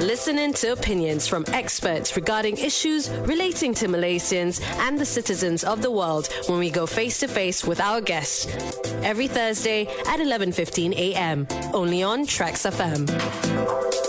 Listening 0.00 0.52
to 0.54 0.72
opinions 0.72 1.26
from 1.26 1.44
experts 1.52 2.16
regarding 2.16 2.56
issues 2.56 3.10
relating 3.26 3.74
to 3.74 3.86
Malaysians 3.86 4.62
and 4.80 4.98
the 4.98 5.04
citizens 5.04 5.62
of 5.64 5.82
the 5.82 5.90
world 5.90 6.28
when 6.46 6.58
we 6.58 6.70
go 6.70 6.86
face 6.86 7.18
to 7.18 7.28
face 7.28 7.64
with 7.64 7.80
our 7.80 8.00
guests. 8.00 8.46
Every 9.02 9.28
Thursday 9.28 9.86
at 10.06 10.20
11:15 10.20 10.94
a.m. 10.94 11.46
only 11.72 12.02
on 12.02 12.24
Traxx 12.24 12.66
FM. 12.70 14.05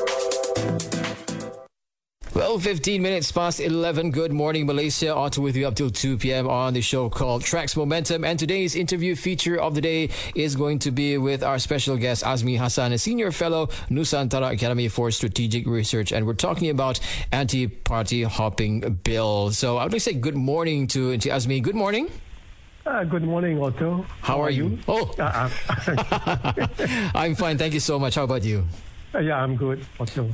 Well, 2.38 2.59
15 2.59 3.01
minutes 3.01 3.31
past 3.31 3.59
11. 3.59 4.11
Good 4.11 4.31
morning, 4.31 4.67
Malaysia. 4.67 5.15
Otto 5.15 5.41
with 5.41 5.55
you 5.55 5.67
up 5.67 5.73
till 5.73 5.89
2 5.89 6.19
p.m. 6.19 6.47
on 6.47 6.73
the 6.73 6.81
show 6.81 7.09
called 7.09 7.41
Traxx 7.41 7.75
Momentum. 7.75 8.23
And 8.23 8.37
today's 8.37 8.75
interview 8.75 9.15
feature 9.15 9.59
of 9.59 9.73
the 9.73 9.81
day 9.81 10.11
is 10.36 10.55
going 10.55 10.77
to 10.86 10.91
be 10.91 11.18
with 11.18 11.41
our 11.41 11.57
special 11.57 11.97
guest, 11.97 12.23
Azmi 12.23 12.59
Hassan, 12.59 12.93
a 12.93 13.00
senior 13.00 13.31
fellow, 13.31 13.65
Nusantara 13.89 14.51
Academy 14.54 14.87
for 14.87 15.09
Strategic 15.09 15.65
Research. 15.65 16.11
And 16.11 16.28
we're 16.28 16.36
talking 16.36 16.69
about 16.69 17.00
anti-party 17.31 18.21
hopping 18.21 18.81
bill. 19.04 19.50
So 19.50 19.78
I 19.78 19.86
would 19.86 19.93
like 19.93 20.04
to 20.04 20.11
say 20.11 20.14
good 20.14 20.37
morning 20.37 20.86
to, 20.89 21.17
to 21.17 21.29
Azmi. 21.29 21.59
Good 21.64 21.73
morning. 21.73 22.11
Uh, 22.86 23.04
good 23.04 23.23
morning, 23.23 23.59
Otto. 23.59 24.04
How, 24.21 24.33
How 24.36 24.42
are, 24.42 24.43
are 24.43 24.50
you? 24.51 24.69
you? 24.69 24.79
Oh, 24.87 25.11
uh, 25.17 25.50
uh. 25.87 26.67
I'm 27.15 27.33
fine. 27.33 27.57
Thank 27.57 27.73
you 27.73 27.79
so 27.79 27.97
much. 27.97 28.14
How 28.14 28.25
about 28.25 28.43
you? 28.43 28.67
Uh, 29.16 29.20
yeah, 29.20 29.42
I'm 29.42 29.56
good. 29.56 29.84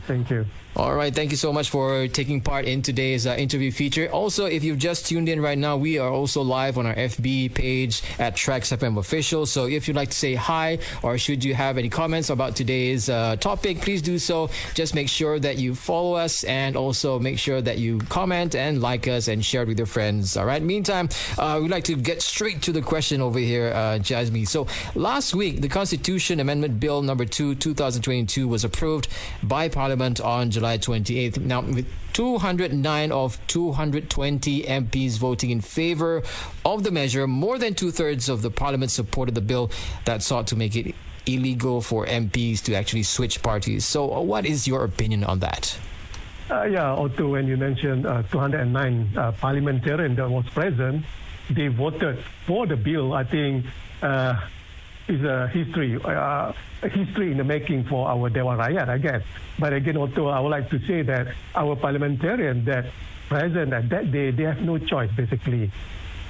Thank 0.08 0.30
you. 0.30 0.46
All 0.76 0.96
right. 0.96 1.14
Thank 1.14 1.30
you 1.30 1.38
so 1.38 1.54
much 1.54 1.70
for 1.70 2.08
taking 2.08 2.42
part 2.42 2.66
in 2.66 2.82
today's 2.82 3.28
uh, 3.28 3.36
interview 3.36 3.72
feature. 3.72 4.10
Also, 4.12 4.48
if 4.48 4.64
you've 4.64 4.80
just 4.80 5.06
tuned 5.06 5.30
in 5.30 5.40
right 5.40 5.58
now, 5.58 5.78
we 5.78 6.00
are 6.00 6.10
also 6.10 6.42
live 6.42 6.80
on 6.80 6.88
our 6.88 6.96
FB 6.96 7.54
page 7.54 8.02
at 8.18 8.36
Traxx 8.36 8.76
FM 8.76 8.98
Official. 8.98 9.46
So 9.46 9.68
if 9.68 9.88
you'd 9.88 9.96
like 9.96 10.10
to 10.10 10.18
say 10.18 10.34
hi 10.34 10.80
or 11.04 11.20
should 11.20 11.44
you 11.44 11.54
have 11.54 11.78
any 11.78 11.90
comments 11.90 12.32
about 12.32 12.56
today's 12.56 13.08
uh, 13.08 13.36
topic, 13.36 13.82
please 13.82 14.02
do 14.02 14.18
so. 14.18 14.50
Just 14.74 14.96
make 14.96 15.10
sure 15.10 15.38
that 15.38 15.60
you 15.60 15.76
follow 15.76 16.16
us 16.16 16.44
and 16.44 16.76
also 16.76 17.20
make 17.20 17.38
sure 17.38 17.62
that 17.62 17.78
you 17.78 18.00
comment 18.00 18.56
and 18.56 18.82
like 18.82 19.08
us 19.08 19.28
and 19.28 19.46
share 19.46 19.62
it 19.62 19.68
with 19.68 19.78
your 19.78 19.86
friends. 19.86 20.36
All 20.36 20.46
right. 20.46 20.64
Meantime, 20.64 21.08
uh, 21.38 21.60
we'd 21.62 21.70
like 21.70 21.84
to 21.84 21.96
get 21.96 22.24
straight 22.24 22.64
to 22.64 22.72
the 22.72 22.82
question 22.82 23.22
over 23.22 23.38
here, 23.38 23.72
uh, 23.76 24.00
Jasmine. 24.00 24.48
So 24.48 24.66
last 24.96 25.36
week, 25.36 25.62
the 25.62 25.70
Constitution 25.70 26.40
Amendment 26.40 26.80
Bill 26.80 27.04
number 27.04 27.26
2, 27.26 27.54
2022 27.56 28.48
was 28.48 28.63
approved 28.64 29.08
by 29.44 29.70
Parliament 29.70 30.20
on 30.20 30.52
July 30.52 30.64
July 30.64 30.78
28th. 30.78 31.40
Now, 31.40 31.62
with 31.62 31.88
209 32.14 33.12
of 33.12 33.38
220 33.48 34.64
MPs 34.64 35.18
voting 35.18 35.50
in 35.50 35.62
favor 35.62 36.24
of 36.64 36.84
the 36.84 36.92
measure, 36.92 37.28
more 37.28 37.58
than 37.58 37.74
two 37.74 37.92
thirds 37.92 38.30
of 38.30 38.42
the 38.42 38.50
parliament 38.50 38.92
supported 38.92 39.36
the 39.36 39.42
bill 39.42 39.72
that 40.06 40.24
sought 40.24 40.48
to 40.48 40.56
make 40.56 40.76
it 40.76 40.96
illegal 41.26 41.82
for 41.82 42.06
MPs 42.06 42.62
to 42.64 42.76
actually 42.76 43.04
switch 43.04 43.42
parties. 43.42 43.86
So, 43.86 44.14
uh, 44.14 44.22
what 44.22 44.46
is 44.46 44.68
your 44.68 44.84
opinion 44.84 45.24
on 45.24 45.40
that? 45.40 45.78
Uh, 46.50 46.64
yeah, 46.64 46.94
Otto, 46.94 47.30
when 47.30 47.48
you 47.48 47.58
mentioned 47.58 48.06
uh, 48.06 48.24
209 48.24 49.18
uh, 49.18 49.32
parliamentarians 49.34 50.18
that 50.18 50.30
was 50.30 50.46
present, 50.50 51.06
they 51.50 51.68
voted 51.68 52.24
for 52.46 52.66
the 52.68 52.76
bill. 52.76 53.14
I 53.14 53.24
think 53.24 53.66
uh, 54.02 54.40
is 55.08 55.24
a 55.24 55.48
history, 55.48 56.00
uh, 56.04 56.54
a 56.82 56.90
history 56.90 57.32
in 57.32 57.38
the 57.38 57.44
making 57.44 57.84
for 57.86 58.08
our 58.08 58.30
Dewan 58.30 58.58
Rakyat, 58.58 58.90
I 58.90 58.98
guess. 58.98 59.22
But 59.60 59.74
again, 59.74 59.98
also, 59.98 60.28
I 60.28 60.40
would 60.40 60.50
like 60.50 60.70
to 60.70 60.80
say 60.88 61.02
that 61.04 61.28
our 61.56 61.76
parliamentarians 61.76 62.66
that 62.66 62.86
present 63.28 63.74
at 63.74 63.90
that 63.90 64.12
day, 64.12 64.32
they 64.32 64.44
have 64.44 64.62
no 64.62 64.78
choice, 64.78 65.12
basically. 65.16 65.72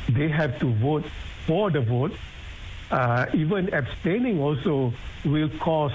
They 0.10 0.28
have 0.30 0.60
to 0.60 0.74
vote 0.74 1.06
for 1.46 1.70
the 1.70 1.82
vote. 1.82 2.14
Uh, 2.92 3.26
even 3.34 3.74
abstaining 3.74 4.40
also 4.40 4.94
will 5.26 5.50
cause 5.60 5.94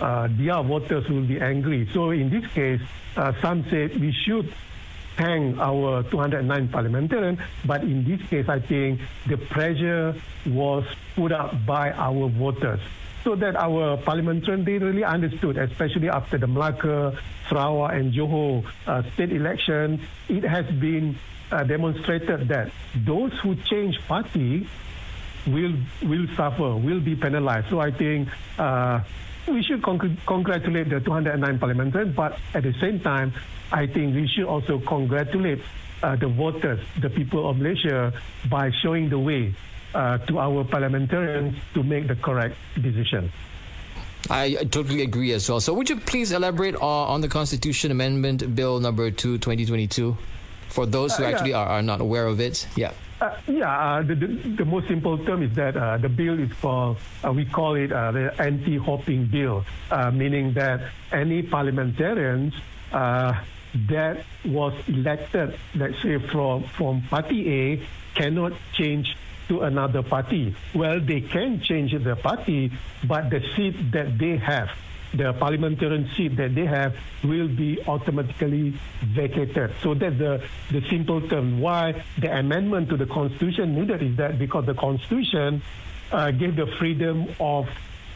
uh, 0.00 0.28
their 0.30 0.62
voters 0.62 1.08
will 1.08 1.24
be 1.24 1.40
angry. 1.40 1.88
So 1.92 2.10
in 2.10 2.30
this 2.30 2.46
case, 2.52 2.80
uh, 3.16 3.32
some 3.40 3.64
said 3.70 3.98
we 3.98 4.12
should 4.12 4.52
thank 5.16 5.58
our 5.58 6.02
209 6.04 6.68
parliamentarians, 6.68 7.38
but 7.64 7.82
in 7.82 8.04
this 8.04 8.26
case, 8.28 8.48
I 8.48 8.60
think 8.60 9.00
the 9.26 9.36
pressure 9.36 10.14
was 10.46 10.84
put 11.14 11.32
up 11.32 11.54
by 11.66 11.90
our 11.92 12.28
voters. 12.28 12.80
So 13.24 13.34
that 13.34 13.56
our 13.56 13.96
parliamentarians, 13.96 14.64
they 14.64 14.78
really 14.78 15.02
understood, 15.02 15.56
especially 15.58 16.08
after 16.08 16.38
the 16.38 16.46
Melaka, 16.46 17.18
Sarawak 17.48 17.92
and 17.94 18.12
Johor 18.12 18.64
uh, 18.86 19.02
state 19.14 19.32
election, 19.32 20.00
it 20.28 20.44
has 20.44 20.66
been 20.66 21.18
uh, 21.50 21.64
demonstrated 21.64 22.48
that 22.48 22.70
those 22.94 23.32
who 23.42 23.56
change 23.56 23.98
party 24.06 24.68
will 25.46 25.74
will 26.02 26.26
suffer, 26.36 26.76
will 26.76 27.00
be 27.00 27.14
penalized. 27.16 27.68
So 27.70 27.80
I 27.80 27.90
think 27.90 28.28
uh, 28.58 29.00
we 29.48 29.62
should 29.62 29.82
con- 29.82 30.18
congratulate 30.26 30.88
the 30.88 31.00
209 31.00 31.58
parliamentarians, 31.58 32.14
but 32.14 32.38
at 32.54 32.62
the 32.62 32.74
same 32.80 33.00
time, 33.00 33.32
I 33.72 33.86
think 33.86 34.14
we 34.14 34.28
should 34.28 34.46
also 34.46 34.78
congratulate 34.78 35.60
uh, 36.02 36.16
the 36.16 36.28
voters, 36.28 36.80
the 37.00 37.10
people 37.10 37.48
of 37.48 37.56
Malaysia, 37.58 38.12
by 38.48 38.70
showing 38.82 39.08
the 39.08 39.18
way 39.18 39.54
uh, 39.94 40.18
to 40.18 40.38
our 40.38 40.64
parliamentarians 40.64 41.56
to 41.74 41.82
make 41.82 42.06
the 42.06 42.16
correct 42.16 42.56
decision. 42.80 43.32
I 44.28 44.54
totally 44.70 45.02
agree 45.02 45.32
as 45.32 45.48
well. 45.48 45.60
So, 45.60 45.72
would 45.74 45.88
you 45.88 45.96
please 45.96 46.32
elaborate 46.32 46.74
on, 46.76 47.08
on 47.08 47.20
the 47.20 47.28
Constitution 47.28 47.90
Amendment 47.90 48.54
Bill 48.56 48.80
number 48.80 49.10
2, 49.10 49.38
2022, 49.38 50.16
for 50.68 50.86
those 50.86 51.16
who 51.16 51.24
uh, 51.24 51.28
actually 51.28 51.54
are, 51.54 51.66
are 51.66 51.82
not 51.82 52.00
aware 52.00 52.26
of 52.26 52.40
it? 52.40 52.66
Yeah. 52.76 52.92
Uh, 53.20 53.34
yeah, 53.48 53.96
uh, 53.96 54.02
the, 54.02 54.14
the, 54.14 54.26
the, 54.26 54.64
most 54.64 54.88
simple 54.88 55.16
term 55.24 55.42
is 55.42 55.54
that 55.54 55.74
uh, 55.74 55.96
the 55.96 56.08
bill 56.08 56.38
is 56.38 56.52
called, 56.60 56.98
uh, 57.24 57.32
we 57.32 57.46
call 57.46 57.74
it 57.74 57.90
uh, 57.90 58.12
the 58.12 58.30
anti-hopping 58.42 59.24
bill, 59.26 59.64
uh, 59.90 60.10
meaning 60.10 60.52
that 60.52 60.82
any 61.12 61.42
parliamentarians 61.42 62.52
that 62.92 64.24
was 64.44 64.74
elected, 64.88 65.58
let's 65.74 66.00
say 66.02 66.18
from, 66.18 66.64
from 66.64 67.00
party 67.08 67.48
A, 67.48 67.82
cannot 68.14 68.52
change 68.74 69.16
to 69.48 69.62
another 69.62 70.02
party. 70.02 70.54
Well, 70.74 71.00
they 71.00 71.20
can 71.22 71.60
change 71.60 71.92
the 71.92 72.16
party, 72.16 72.72
but 73.06 73.30
the 73.30 73.40
seat 73.54 73.92
that 73.92 74.18
they 74.18 74.36
have 74.36 74.70
the 75.16 75.32
parliamentarian 75.34 76.08
seat 76.16 76.36
that 76.36 76.54
they 76.54 76.66
have 76.66 76.96
will 77.24 77.48
be 77.48 77.78
automatically 77.86 78.74
vacated. 79.02 79.72
So 79.82 79.94
that's 79.94 80.18
the, 80.18 80.42
the 80.70 80.82
simple 80.88 81.20
term. 81.28 81.60
Why 81.60 82.04
the 82.18 82.36
amendment 82.36 82.88
to 82.90 82.96
the 82.96 83.06
constitution 83.06 83.74
needed 83.74 84.02
is 84.02 84.16
that 84.16 84.38
because 84.38 84.66
the 84.66 84.74
constitution 84.74 85.62
uh, 86.12 86.30
gave 86.30 86.56
the 86.56 86.66
freedom 86.78 87.28
of 87.40 87.68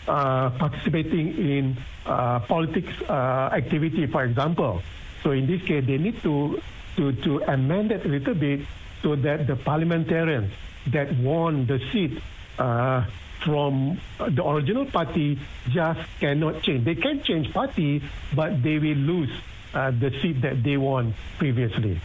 uh, 0.06 0.50
participating 0.50 1.37
in 1.37 1.77
uh, 2.06 2.41
politics 2.41 2.93
uh, 3.09 3.50
activity, 3.53 4.06
for 4.06 4.25
example. 4.25 4.82
So 5.22 5.32
in 5.32 5.47
this 5.47 5.62
case, 5.62 5.84
they 5.87 5.99
need 5.99 6.22
to, 6.22 6.61
to, 6.97 7.12
to 7.12 7.43
amend 7.44 7.93
it 7.93 8.05
a 8.05 8.09
little 8.09 8.34
bit 8.34 8.61
so 9.03 9.17
that 9.17 9.47
the 9.47 9.56
parliamentarians 9.56 10.53
that 10.88 11.15
won 11.19 11.67
the 11.67 11.78
seat 11.93 12.21
uh, 12.59 13.05
from 13.44 13.98
the 14.18 14.46
original 14.46 14.86
party 14.86 15.38
just 15.68 16.00
cannot 16.20 16.62
change. 16.62 16.84
They 16.84 16.94
can 16.94 17.22
change 17.22 17.52
party, 17.52 18.02
but 18.34 18.62
they 18.62 18.78
will 18.78 18.96
lose 18.96 19.30
uh, 19.74 19.90
the 19.90 20.10
seat 20.20 20.42
that 20.42 20.62
they 20.62 20.76
won 20.76 21.14
previously. 21.38 22.00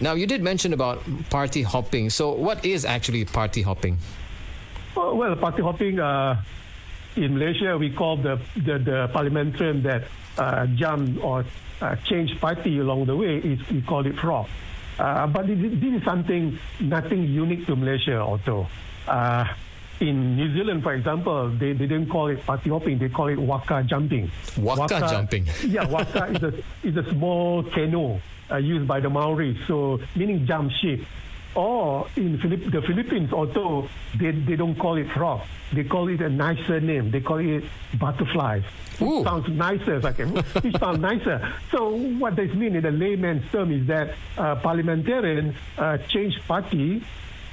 Now, 0.00 0.12
you 0.12 0.26
did 0.26 0.42
mention 0.42 0.72
about 0.72 1.02
party 1.30 1.62
hopping. 1.62 2.10
So, 2.10 2.32
what 2.32 2.64
is 2.64 2.84
actually 2.84 3.24
party 3.24 3.62
hopping? 3.62 3.98
Well, 4.94 5.36
party 5.36 5.62
hopping 5.62 6.00
uh, 6.00 6.42
in 7.16 7.38
Malaysia, 7.38 7.76
we 7.78 7.90
call 7.90 8.16
the, 8.16 8.38
the, 8.56 8.78
the 8.78 9.10
parliamentarian 9.12 9.82
that 9.84 10.04
uh, 10.36 10.66
jump 10.66 11.22
or 11.24 11.44
uh, 11.80 11.96
change 12.04 12.38
party 12.40 12.78
along 12.78 13.06
the 13.06 13.16
way, 13.16 13.38
is 13.38 13.58
we 13.70 13.80
call 13.82 14.06
it 14.06 14.16
frog. 14.16 14.46
Uh, 14.98 15.26
but 15.26 15.46
this, 15.46 15.58
is 15.58 16.04
something, 16.04 16.58
nothing 16.80 17.24
unique 17.24 17.66
to 17.66 17.76
Malaysia 17.76 18.20
also. 18.20 18.66
Uh, 19.06 19.44
in 20.00 20.36
New 20.36 20.52
Zealand, 20.54 20.82
for 20.82 20.94
example, 20.94 21.48
they, 21.50 21.72
they 21.72 21.86
didn't 21.86 22.08
call 22.08 22.28
it 22.28 22.44
party 22.44 22.70
hopping, 22.70 22.98
they 22.98 23.08
call 23.08 23.28
it 23.28 23.38
waka 23.38 23.82
jumping. 23.86 24.30
Waka, 24.58 24.80
waka 24.80 25.00
jumping? 25.10 25.46
yeah, 25.66 25.86
waka 25.86 26.26
is, 26.26 26.42
a, 26.42 26.52
is 26.86 26.96
a 26.96 27.10
small 27.10 27.62
canoe 27.62 28.18
uh, 28.50 28.56
used 28.56 28.86
by 28.86 29.00
the 29.00 29.08
Maori, 29.08 29.58
so 29.66 30.00
meaning 30.14 30.46
jump 30.46 30.70
ship. 30.72 31.00
Or 31.54 32.06
in 32.16 32.36
Philipp- 32.38 32.70
the 32.70 32.82
Philippines, 32.82 33.32
although 33.32 33.88
they, 34.18 34.30
they 34.32 34.56
don't 34.56 34.74
call 34.78 34.96
it 34.98 35.10
frog, 35.12 35.40
they 35.72 35.84
call 35.84 36.08
it 36.08 36.20
a 36.20 36.28
nicer 36.28 36.80
name. 36.80 37.10
They 37.10 37.20
call 37.20 37.38
it 37.38 37.64
butterflies. 37.98 38.62
It 39.00 39.24
sounds 39.24 39.48
nicer. 39.48 40.00
Like, 40.00 40.18
it 40.18 40.78
sounds 40.78 40.98
nicer. 41.00 41.54
So 41.70 41.96
what 42.18 42.36
this 42.36 42.52
means 42.54 42.76
in 42.76 42.82
the 42.82 42.90
layman's 42.90 43.50
term 43.50 43.72
is 43.72 43.86
that 43.86 44.14
uh, 44.36 44.56
parliamentarians 44.56 45.54
uh, 45.78 45.96
change 46.08 46.38
party 46.46 47.02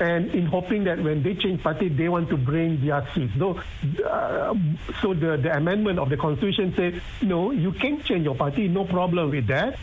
and 0.04 0.36
in 0.36 0.46
hoping 0.46 0.84
that 0.84 1.02
when 1.02 1.24
they 1.24 1.34
change 1.36 1.64
party, 1.64 1.88
they 1.88 2.10
want 2.10 2.30
to 2.30 2.38
bring 2.38 2.86
their 2.86 3.08
seats. 3.14 3.34
So, 3.38 3.60
uh, 4.06 4.54
so 5.02 5.14
the, 5.14 5.38
the 5.38 5.56
amendment 5.56 5.98
of 6.00 6.10
the 6.10 6.18
constitution 6.18 6.74
said, 6.76 7.02
no, 7.22 7.52
you 7.52 7.72
can 7.72 8.02
change 8.04 8.26
your 8.26 8.36
party, 8.36 8.68
no 8.68 8.84
problem 8.84 9.32
with 9.32 9.48
that. 9.48 9.80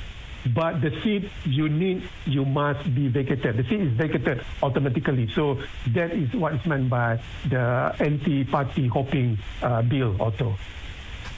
But 0.54 0.80
the 0.80 0.90
seat 1.02 1.30
you 1.44 1.68
need, 1.68 2.08
you 2.24 2.44
must 2.44 2.82
be 2.94 3.08
vacated. 3.08 3.56
The 3.58 3.64
seat 3.64 3.80
is 3.80 3.92
vacated 3.92 4.42
automatically. 4.62 5.28
So 5.34 5.60
that 5.92 6.12
is 6.12 6.32
what 6.32 6.54
is 6.54 6.64
meant 6.64 6.88
by 6.88 7.20
the 7.48 7.94
anti-party 7.98 8.88
hopping 8.88 9.38
uh, 9.62 9.82
bill, 9.82 10.16
also. 10.20 10.56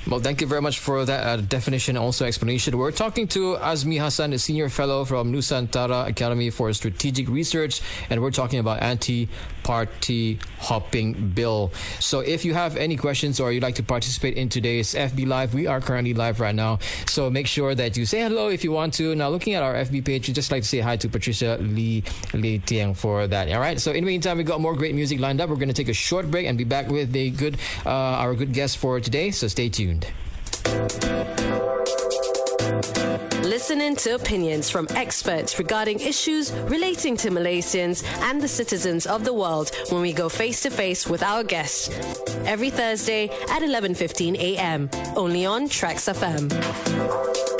Well, 0.04 0.18
thank 0.18 0.40
you 0.40 0.48
very 0.48 0.60
much 0.60 0.80
for 0.80 1.04
that 1.04 1.24
uh, 1.24 1.36
definition, 1.36 1.96
also 1.96 2.26
explanation. 2.26 2.76
We're 2.76 2.90
talking 2.90 3.28
to 3.28 3.54
Azmi 3.54 4.00
Hassan, 4.00 4.32
a 4.32 4.38
senior 4.38 4.68
fellow 4.68 5.04
from 5.04 5.32
Nusantara 5.32 6.08
Academy 6.08 6.50
for 6.50 6.72
Strategic 6.72 7.28
Research, 7.28 7.80
and 8.10 8.20
we're 8.20 8.32
talking 8.32 8.58
about 8.58 8.82
anti-party 8.82 10.40
hopping 10.58 11.30
bill. 11.30 11.70
So, 12.00 12.18
if 12.18 12.44
you 12.44 12.52
have 12.52 12.76
any 12.76 12.96
questions 12.96 13.38
or 13.38 13.52
you'd 13.52 13.62
like 13.62 13.76
to 13.76 13.84
participate 13.84 14.36
in 14.36 14.48
today's 14.48 14.92
FB 14.92 15.28
Live, 15.28 15.54
we 15.54 15.68
are 15.68 15.80
currently 15.80 16.14
live 16.14 16.40
right 16.40 16.54
now. 16.54 16.80
So, 17.06 17.30
make 17.30 17.46
sure 17.46 17.72
that 17.72 17.96
you 17.96 18.04
say 18.04 18.22
hello 18.22 18.48
if 18.48 18.64
you 18.64 18.72
want 18.72 18.94
to. 18.94 19.14
Now, 19.14 19.28
looking 19.28 19.54
at 19.54 19.62
our 19.62 19.74
FB 19.74 20.04
page, 20.04 20.26
you 20.26 20.34
just 20.34 20.50
like 20.50 20.64
to 20.64 20.68
say 20.68 20.80
hi 20.80 20.96
to 20.96 21.08
Patricia 21.08 21.58
Lee 21.60 22.02
Lee 22.34 22.58
Tiang 22.58 22.96
for 22.96 23.28
that. 23.28 23.52
All 23.52 23.60
right. 23.60 23.80
So, 23.80 23.92
in 23.92 24.02
the 24.02 24.10
meantime, 24.10 24.38
we've 24.38 24.46
got 24.46 24.60
more 24.60 24.74
great 24.74 24.96
music 24.96 25.20
lined 25.20 25.40
up. 25.40 25.48
We're 25.48 25.54
going 25.54 25.68
to 25.68 25.74
take 25.74 25.88
a 25.88 25.94
short 25.94 26.28
break 26.28 26.48
and 26.48 26.58
be 26.58 26.64
back 26.64 26.88
with 26.88 27.14
a 27.14 27.30
good 27.30 27.56
uh, 27.86 28.18
our 28.18 28.34
good 28.34 28.52
guest 28.52 28.78
for 28.78 28.98
today. 28.98 29.30
So, 29.30 29.46
stay 29.46 29.68
tuned 29.68 29.91
tuned. 29.92 30.06
Listening 33.44 33.96
to 33.96 34.14
opinions 34.14 34.70
from 34.70 34.86
experts 34.90 35.58
regarding 35.58 36.00
issues 36.00 36.52
relating 36.68 37.16
to 37.18 37.30
Malaysians 37.30 38.02
and 38.22 38.40
the 38.40 38.48
citizens 38.48 39.06
of 39.06 39.24
the 39.24 39.32
world 39.32 39.70
when 39.90 40.00
we 40.00 40.12
go 40.12 40.28
face 40.28 40.62
to 40.62 40.70
face 40.70 41.06
with 41.06 41.22
our 41.22 41.44
guests. 41.44 41.90
Every 42.46 42.70
Thursday 42.70 43.28
at 43.50 43.62
11:15 43.62 44.36
a.m. 44.36 44.88
only 45.16 45.44
on 45.44 45.68
Traxx 45.68 46.08
FM. 46.12 47.51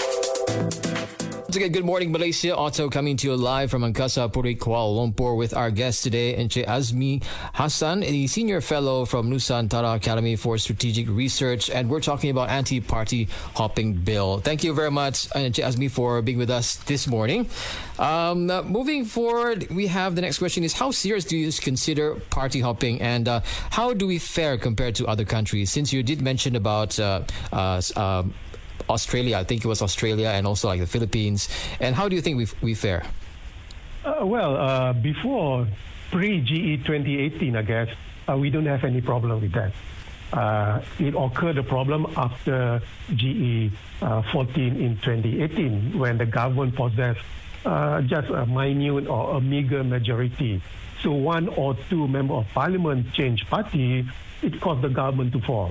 Once 1.53 1.59
again, 1.59 1.73
good 1.73 1.85
morning, 1.85 2.11
Malaysia. 2.11 2.57
Otto 2.57 2.89
coming 2.89 3.15
to 3.15 3.29
you 3.29 3.37
live 3.37 3.71
from 3.71 3.83
Angkasa 3.83 4.33
Puri, 4.33 4.57
Kuala 4.57 4.89
Lumpur 4.97 5.37
with 5.37 5.53
our 5.53 5.71
guest 5.71 6.03
today, 6.03 6.35
Encik 6.35 6.65
Azmi 6.65 7.23
Hassan, 7.53 8.03
a 8.05 8.27
senior 8.27 8.63
fellow 8.63 9.05
from 9.05 9.31
Nusantara 9.31 9.97
Academy 9.97 10.35
for 10.35 10.57
Strategic 10.57 11.11
Research, 11.11 11.69
and 11.69 11.91
we're 11.91 12.01
talking 12.01 12.31
about 12.31 12.49
anti-party 12.49 13.29
hopping 13.55 13.93
bill. 13.93 14.39
Thank 14.39 14.65
you 14.65 14.73
very 14.73 14.91
much, 14.91 15.29
Encik 15.37 15.63
Azmi, 15.63 15.91
for 15.91 16.23
being 16.23 16.39
with 16.39 16.49
us 16.49 16.77
this 16.89 17.07
morning. 17.07 17.47
Um, 17.99 18.51
uh, 18.51 18.63
moving 18.63 19.05
forward, 19.05 19.69
we 19.69 19.89
have 19.89 20.15
the 20.15 20.23
next 20.23 20.39
question: 20.39 20.65
Is 20.65 20.73
how 20.73 20.91
serious 20.91 21.27
do 21.27 21.37
you 21.37 21.53
consider 21.53 22.15
party 22.31 22.61
hopping, 22.61 23.03
and 23.03 23.29
uh, 23.29 23.41
how 23.69 23.93
do 23.93 24.07
we 24.07 24.19
fare 24.19 24.57
compared 24.57 24.95
to 24.95 25.07
other 25.07 25.27
countries? 25.27 25.71
Since 25.71 25.93
you 25.93 26.03
did 26.03 26.23
mention 26.23 26.57
about 26.57 26.99
uh, 26.99 27.25
uh 27.53 27.83
um, 27.97 28.33
Australia. 28.89 29.39
I 29.39 29.45
think 29.45 29.65
it 29.65 29.69
was 29.69 29.83
Australia 29.83 30.29
and 30.29 30.47
also 30.47 30.69
like 30.69 30.81
the 30.81 30.87
Philippines. 30.87 31.49
And 31.81 31.95
how 31.95 32.09
do 32.09 32.17
you 32.17 32.23
think 32.23 32.37
we 32.37 32.47
we 32.61 32.75
fare? 32.75 33.05
Uh, 34.05 34.27
well, 34.27 34.57
uh, 34.57 34.93
before 34.93 35.67
pre 36.11 36.41
GE 36.41 36.85
2018, 36.85 37.57
I 37.57 37.63
guess 37.63 37.89
uh, 38.29 38.37
we 38.37 38.51
don't 38.51 38.67
have 38.67 38.85
any 38.85 39.01
problem 39.01 39.41
with 39.41 39.53
that. 39.53 39.73
Uh, 40.33 40.81
it 40.99 41.15
occurred 41.15 41.59
a 41.59 41.63
problem 41.63 42.07
after 42.17 42.81
GE 43.15 43.71
uh, 44.01 44.23
14 44.33 44.81
in 44.81 44.97
2018 44.97 45.99
when 45.99 46.17
the 46.17 46.25
government 46.25 46.75
possessed 46.75 47.21
uh, 47.67 48.01
just 48.03 48.29
a 48.31 48.47
minute 48.47 49.07
or 49.07 49.37
a 49.37 49.41
meager 49.41 49.85
majority. 49.85 50.61
So 51.03 51.13
one 51.13 51.49
or 51.49 51.77
two 51.91 52.09
member 52.09 52.35
of 52.35 52.47
parliament 52.55 53.13
changed 53.13 53.47
party, 53.49 54.07
it 54.43 54.61
caused 54.61 54.83
the 54.83 54.89
government 54.89 55.33
to 55.35 55.41
fall 55.41 55.71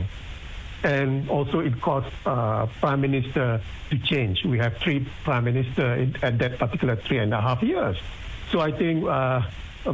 and 0.84 1.30
also 1.30 1.60
it 1.60 1.80
caused 1.82 2.08
uh, 2.26 2.66
prime 2.80 3.02
minister 3.02 3.62
to 3.90 3.98
change. 4.00 4.44
We 4.44 4.58
have 4.60 4.78
three 4.78 5.08
prime 5.24 5.46
minister 5.46 6.10
at 6.22 6.40
that 6.40 6.58
particular 6.58 6.96
three 6.96 7.20
and 7.20 7.34
a 7.34 7.42
half 7.42 7.62
years. 7.62 7.98
So 8.52 8.60
I 8.60 8.72
think 8.72 9.06
uh, 9.06 9.42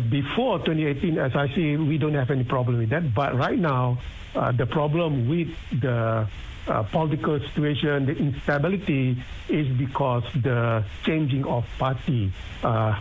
before 0.10 0.60
2018, 0.60 1.18
as 1.18 1.36
I 1.36 1.54
see, 1.54 1.78
we 1.78 1.98
don't 1.98 2.14
have 2.14 2.32
any 2.32 2.44
problem 2.44 2.78
with 2.78 2.90
that. 2.90 3.14
But 3.14 3.36
right 3.36 3.58
now, 3.60 4.00
uh, 4.36 4.52
the 4.52 4.66
problem 4.66 5.30
with 5.30 5.50
the 5.82 6.28
uh, 6.68 6.84
political 6.84 7.40
situation, 7.40 8.06
the 8.06 8.16
instability, 8.16 9.22
is 9.48 9.68
because 9.78 10.24
the 10.34 10.84
changing 11.04 11.46
of 11.46 11.66
party 11.78 12.32
uh, 12.64 13.00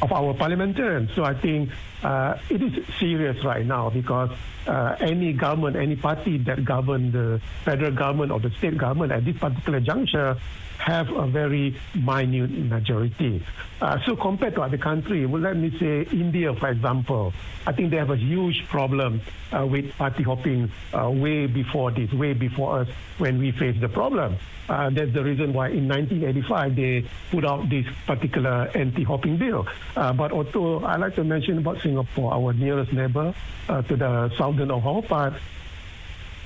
of 0.00 0.12
our 0.12 0.32
parliamentarians. 0.34 1.10
So 1.14 1.24
I 1.24 1.34
think 1.34 1.70
uh, 2.02 2.38
it 2.48 2.62
is 2.62 2.84
serious 2.98 3.44
right 3.44 3.66
now 3.66 3.90
because 3.90 4.30
uh, 4.66 4.96
any 5.00 5.32
government, 5.32 5.76
any 5.76 5.96
party 5.96 6.38
that 6.38 6.64
govern 6.64 7.10
the 7.10 7.40
federal 7.64 7.92
government 7.92 8.30
or 8.30 8.40
the 8.40 8.50
state 8.58 8.76
government 8.76 9.12
at 9.12 9.24
this 9.24 9.36
particular 9.36 9.80
juncture 9.80 10.36
have 10.78 11.10
a 11.10 11.26
very 11.26 11.76
minute 11.94 12.50
majority. 12.50 13.44
Uh, 13.80 13.98
so 14.06 14.16
compared 14.16 14.54
to 14.54 14.62
other 14.62 14.78
countries, 14.78 15.26
well, 15.26 15.42
let 15.42 15.56
me 15.56 15.76
say 15.78 16.02
India, 16.12 16.54
for 16.54 16.68
example, 16.68 17.32
I 17.66 17.72
think 17.72 17.90
they 17.90 17.96
have 17.96 18.10
a 18.10 18.16
huge 18.16 18.64
problem 18.68 19.20
uh, 19.52 19.66
with 19.66 19.92
party 19.96 20.22
hopping 20.22 20.70
uh, 20.96 21.10
way 21.10 21.46
before 21.46 21.90
this, 21.90 22.12
way 22.12 22.32
before 22.32 22.80
us 22.80 22.88
when 23.18 23.38
we 23.38 23.50
face 23.52 23.76
the 23.80 23.88
problem. 23.88 24.36
Uh, 24.68 24.90
that's 24.90 25.12
the 25.14 25.24
reason 25.24 25.52
why 25.52 25.68
in 25.68 25.88
1985 25.88 26.76
they 26.76 27.04
put 27.30 27.44
out 27.44 27.68
this 27.70 27.86
particular 28.06 28.70
anti-hopping 28.74 29.38
bill. 29.38 29.66
But 29.94 30.30
also, 30.30 30.80
I 30.84 30.96
like 30.96 31.14
to 31.16 31.24
mention 31.24 31.58
about 31.58 31.80
Singapore, 31.88 32.34
our 32.34 32.52
nearest 32.52 32.92
neighbor 32.92 33.32
uh, 33.68 33.82
to 33.82 33.96
the 33.96 34.30
southern 34.36 34.70
of 34.70 34.86
our 34.86 35.00
part 35.00 35.34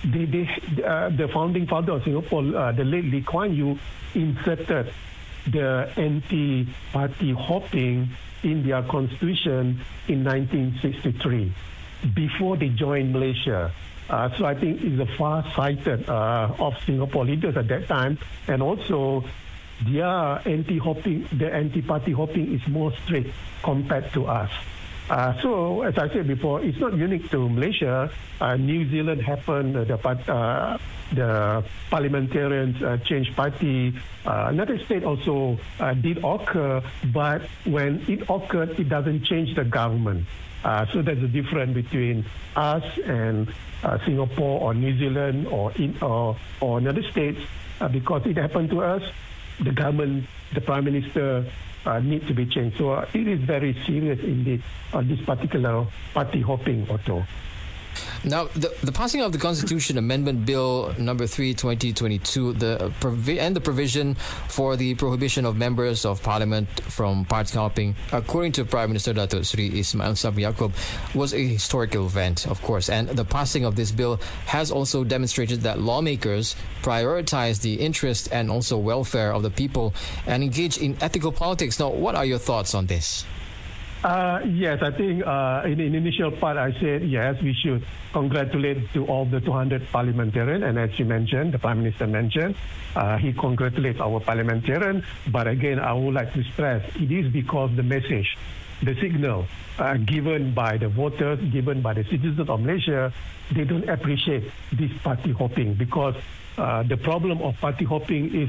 the, 0.05 0.27
the, 0.27 0.85
uh, 0.85 1.09
the 1.11 1.29
founding 1.29 1.67
father 1.67 1.93
of 1.93 2.05
Singapore, 2.05 2.43
uh, 2.57 2.73
the 2.73 2.85
late 2.85 3.05
Lee 3.05 3.23
Kuan 3.23 3.55
Yew, 3.55 3.79
inserted 4.15 4.93
the 5.51 5.91
anti-party 5.97 7.33
hopping 7.33 8.09
in 8.43 8.67
their 8.67 8.83
constitution 8.83 9.81
in 10.09 10.25
1963 10.25 11.53
before 12.15 12.57
they 12.57 12.69
joined 12.69 13.13
Malaysia. 13.13 13.73
Uh, 14.11 14.29
so 14.37 14.45
I 14.45 14.55
think 14.55 14.83
it's 14.83 15.01
a 15.01 15.17
far-sighted 15.17 16.09
uh, 16.09 16.55
of 16.59 16.75
Singapore 16.85 17.25
leaders 17.25 17.57
at 17.57 17.69
that 17.69 17.87
time, 17.87 18.19
and 18.49 18.63
also 18.63 19.25
their 19.87 20.43
anti-hopping, 20.47 21.29
the 21.39 21.53
anti-party 21.53 22.13
hopping 22.13 22.55
is 22.55 22.67
more 22.69 22.93
strict 23.05 23.31
compared 23.63 24.13
to 24.13 24.27
us. 24.27 24.51
Uh, 25.13 25.39
so, 25.43 25.83
as 25.83 25.99
I 25.99 26.09
said 26.09 26.27
before, 26.27 26.65
it's 26.65 26.79
not 26.79 26.97
unique 26.97 27.29
to 27.33 27.47
Malaysia. 27.47 28.11
Uh, 28.41 28.57
New 28.57 28.89
Zealand 28.89 29.21
happened, 29.21 29.77
uh, 29.77 29.85
the, 29.85 30.33
uh, 30.33 30.79
the 31.13 31.63
parliamentarians 31.91 32.83
uh, 32.83 32.97
changed 33.05 33.37
party. 33.37 33.93
Uh, 34.25 34.47
another 34.49 34.83
state 34.87 35.05
also 35.05 35.59
did 36.01 36.17
occur, 36.25 36.81
but 37.13 37.43
when 37.67 38.03
it 38.09 38.23
occurred, 38.31 38.71
it 38.81 38.89
doesn't 38.89 39.23
change 39.25 39.55
the 39.55 39.65
government. 39.65 40.25
so 40.65 41.03
there's 41.03 41.23
a 41.23 41.29
difference 41.29 41.75
between 41.75 42.25
us 42.57 42.85
and 43.05 43.53
Singapore 44.07 44.63
or 44.63 44.73
New 44.73 44.97
Zealand 44.97 45.47
or, 45.49 45.73
in, 45.73 45.95
or, 46.01 46.39
or 46.63 46.79
another 46.79 47.03
states 47.11 47.41
because 47.93 48.25
it 48.25 48.39
happened 48.39 48.71
to 48.71 48.81
us. 48.81 49.03
The 49.61 49.73
government, 49.73 50.25
the 50.55 50.63
prime 50.63 50.85
minister, 50.85 51.45
uh, 51.87 51.99
need 52.01 52.27
to 52.29 52.35
be 52.35 52.47
changed. 52.47 52.79
So 52.79 52.93
uh, 52.93 53.07
it 53.13 53.27
is 53.27 53.41
very 53.41 53.75
serious 53.87 54.21
indeed 54.21 54.63
on 54.93 55.09
this 55.09 55.21
particular 55.21 55.87
party 56.15 56.41
hopping 56.41 56.89
Otto. 56.91 57.25
Now, 58.25 58.45
the, 58.55 58.73
the 58.85 58.93
passing 58.93 59.21
of 59.21 59.33
the 59.33 59.39
Constitution 59.39 59.99
Amendment 59.99 60.47
Bill 60.47 60.95
Number 60.97 61.27
Three, 61.27 61.55
2022, 61.55 62.53
the 62.53 62.85
uh, 62.85 62.91
provi- 63.01 63.41
and 63.41 63.57
the 63.57 63.61
provision 63.61 64.15
for 64.47 64.77
the 64.77 64.95
prohibition 64.95 65.45
of 65.45 65.57
members 65.57 66.05
of 66.05 66.23
Parliament 66.23 66.69
from 66.83 67.25
party 67.25 67.59
hopping, 67.59 67.97
according 68.13 68.53
to 68.53 68.65
Prime 68.65 68.91
Minister 68.91 69.13
Datuk 69.13 69.45
Sri 69.45 69.77
Ismail 69.77 70.13
Sabri 70.13 70.47
Yaakob, 70.49 70.73
was 71.17 71.35
a 71.35 71.45
historical 71.45 72.07
event, 72.07 72.47
of 72.47 72.63
course. 72.63 72.89
And 72.89 73.09
the 73.09 73.25
passing 73.25 73.65
of 73.65 73.75
this 73.75 73.91
bill 73.91 74.21
has 74.47 74.71
also 74.71 75.03
demonstrated 75.03 75.63
that 75.63 75.81
lawmakers 75.81 76.55
prioritize 76.83 77.61
the 77.61 77.75
interest 77.75 78.29
and 78.31 78.53
also 78.53 78.79
welfare 78.79 79.33
of 79.33 79.43
the 79.43 79.51
people 79.51 79.95
and 80.29 80.45
engage 80.45 80.79
in 80.79 80.97
ethical 81.01 81.33
politics. 81.33 81.81
Now, 81.81 81.89
what 81.89 82.15
are 82.15 82.25
your 82.25 82.39
thoughts 82.39 82.73
on 82.73 82.87
this? 82.87 83.25
Uh, 84.03 84.41
yes, 84.47 84.83
I 84.83 84.91
think 84.91 85.25
uh, 85.25 85.63
in 85.65 85.79
the 85.79 85.85
initial 85.85 86.33
part 86.33 86.57
I 86.57 86.73
said 86.81 87.05
yes, 87.09 87.41
we 87.41 87.55
should 87.55 87.85
congratulate 88.13 88.93
to 88.95 89.07
all 89.07 89.25
the 89.25 89.41
200 89.41 89.93
parliamentarians, 89.93 90.65
and 90.65 90.77
as 90.77 90.99
you 90.99 91.05
mentioned, 91.05 91.55
the 91.55 91.61
Prime 91.61 91.85
Minister 91.85 92.09
mentioned, 92.09 92.57
uh, 92.97 93.17
he 93.19 93.33
congratulates 93.33 94.01
our 94.01 94.19
parliamentarians. 94.19 95.05
But 95.31 95.47
again, 95.47 95.79
I 95.79 95.93
would 95.93 96.15
like 96.15 96.33
to 96.35 96.43
stress 96.43 96.85
it 96.97 97.13
is 97.13 97.33
because 97.33 97.71
the 97.77 97.85
message, 97.85 98.37
the 98.83 98.97
signal 99.01 99.47
uh, 99.79 99.95
given 99.99 100.53
by 100.53 100.79
the 100.79 100.89
voters, 100.89 101.39
given 101.53 101.81
by 101.81 101.95
the 101.95 102.03
citizens 102.03 102.41
of 102.41 102.61
Malaysia, 102.61 103.13
they 103.53 103.63
don't 103.63 103.89
appreciate 103.89 104.51
this 104.73 104.91
party 105.05 105.31
hopping 105.31 105.75
because 105.75 106.17
uh, 106.59 106.83
the 106.83 106.97
problem 106.97 107.41
of 107.41 107.57
party 107.61 107.85
hopping 107.85 108.35
is 108.35 108.49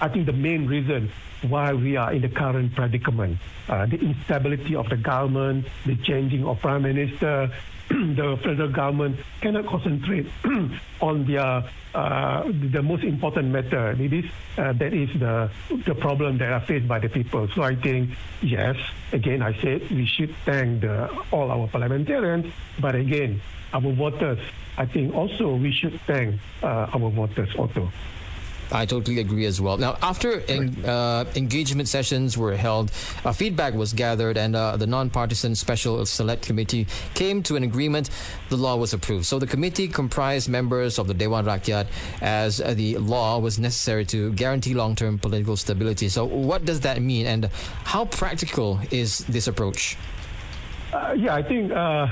I 0.00 0.08
think 0.08 0.26
the 0.26 0.32
main 0.32 0.66
reason 0.66 1.10
why 1.42 1.72
we 1.72 1.96
are 1.96 2.12
in 2.12 2.22
the 2.22 2.28
current 2.28 2.74
predicament, 2.74 3.38
uh, 3.68 3.86
the 3.86 3.98
instability 3.98 4.74
of 4.74 4.88
the 4.88 4.96
government, 4.96 5.66
the 5.86 5.96
changing 5.96 6.44
of 6.46 6.60
prime 6.60 6.82
minister, 6.82 7.50
the 7.88 8.38
federal 8.42 8.70
government 8.70 9.18
cannot 9.40 9.66
concentrate 9.66 10.26
on 11.00 11.26
their 11.26 11.64
uh, 11.92 12.44
the 12.72 12.82
most 12.82 13.02
important 13.02 13.48
matter. 13.48 13.90
It 13.98 14.12
is 14.12 14.24
uh, 14.56 14.72
that 14.74 14.92
is 14.92 15.10
the 15.18 15.50
the 15.84 15.94
problem 15.94 16.38
that 16.38 16.52
are 16.52 16.60
faced 16.60 16.86
by 16.86 17.00
the 17.00 17.08
people. 17.08 17.48
So 17.54 17.62
I 17.62 17.74
think 17.74 18.10
yes, 18.42 18.76
again 19.12 19.42
I 19.42 19.60
said 19.60 19.90
we 19.90 20.06
should 20.06 20.34
thank 20.44 20.82
the, 20.82 21.10
all 21.32 21.50
our 21.50 21.66
parliamentarians, 21.66 22.52
but 22.78 22.94
again 22.94 23.40
our 23.72 23.92
voters. 23.92 24.38
I 24.78 24.86
think 24.86 25.14
also 25.14 25.56
we 25.56 25.72
should 25.72 26.00
thank 26.06 26.40
uh, 26.62 26.94
our 26.94 27.10
voters 27.10 27.54
also. 27.56 27.90
I 28.72 28.86
totally 28.86 29.18
agree 29.20 29.46
as 29.46 29.60
well. 29.60 29.76
Now, 29.78 29.96
after 30.00 30.40
en- 30.48 30.84
uh, 30.84 31.24
engagement 31.34 31.88
sessions 31.88 32.38
were 32.38 32.56
held, 32.56 32.92
uh, 33.24 33.32
feedback 33.32 33.74
was 33.74 33.92
gathered, 33.92 34.36
and 34.36 34.54
uh, 34.54 34.76
the 34.76 34.86
non-partisan 34.86 35.54
Special 35.54 36.06
Select 36.06 36.42
Committee 36.46 36.86
came 37.14 37.42
to 37.44 37.56
an 37.56 37.64
agreement. 37.64 38.10
The 38.48 38.56
law 38.56 38.76
was 38.76 38.92
approved. 38.92 39.26
So 39.26 39.38
the 39.38 39.46
committee 39.46 39.88
comprised 39.88 40.48
members 40.48 40.98
of 40.98 41.08
the 41.08 41.14
Dewan 41.14 41.44
Rakyat, 41.46 41.86
as 42.22 42.58
the 42.58 42.96
law 42.98 43.38
was 43.38 43.58
necessary 43.58 44.04
to 44.06 44.32
guarantee 44.32 44.74
long-term 44.74 45.18
political 45.18 45.56
stability. 45.56 46.08
So, 46.08 46.24
what 46.24 46.64
does 46.64 46.80
that 46.80 47.02
mean, 47.02 47.26
and 47.26 47.46
how 47.84 48.04
practical 48.04 48.78
is 48.90 49.18
this 49.26 49.48
approach? 49.48 49.96
Uh, 50.92 51.14
yeah, 51.16 51.34
I 51.34 51.42
think 51.42 51.72
uh, 51.72 52.06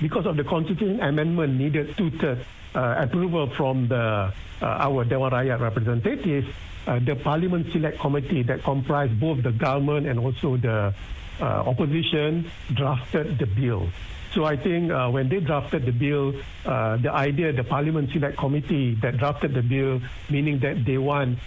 because 0.00 0.26
of 0.26 0.36
the 0.36 0.44
constitution 0.44 1.00
amendment 1.00 1.54
needed 1.54 1.96
two-thirds 1.96 2.44
approval 2.80 3.48
from 3.50 3.88
the 3.88 4.32
uh, 4.62 4.66
our 4.80 5.04
Dewan 5.04 5.32
Rakyat 5.32 5.60
representatives, 5.60 6.46
uh, 6.86 6.98
the 6.98 7.16
Parliament 7.16 7.72
Select 7.72 7.98
Committee 7.98 8.42
that 8.44 8.62
comprised 8.62 9.18
both 9.18 9.42
the 9.42 9.52
government 9.52 10.06
and 10.06 10.18
also 10.18 10.56
the 10.56 10.94
opposition 11.40 12.50
drafted 12.72 13.38
the 13.38 13.46
bill. 13.46 13.88
So 14.32 14.44
I 14.44 14.56
think 14.56 14.90
uh, 14.90 15.10
when 15.10 15.28
they 15.28 15.40
drafted 15.40 15.86
the 15.86 15.92
bill, 15.92 16.34
uh, 16.64 16.96
the 16.96 17.12
idea, 17.12 17.52
the 17.52 17.62
Parliament 17.62 18.10
Select 18.12 18.36
Committee 18.36 18.94
that 19.02 19.18
drafted 19.18 19.54
the 19.54 19.62
bill, 19.62 20.00
meaning 20.30 20.58
that 20.60 20.84
they 20.84 20.98
want 20.98 21.38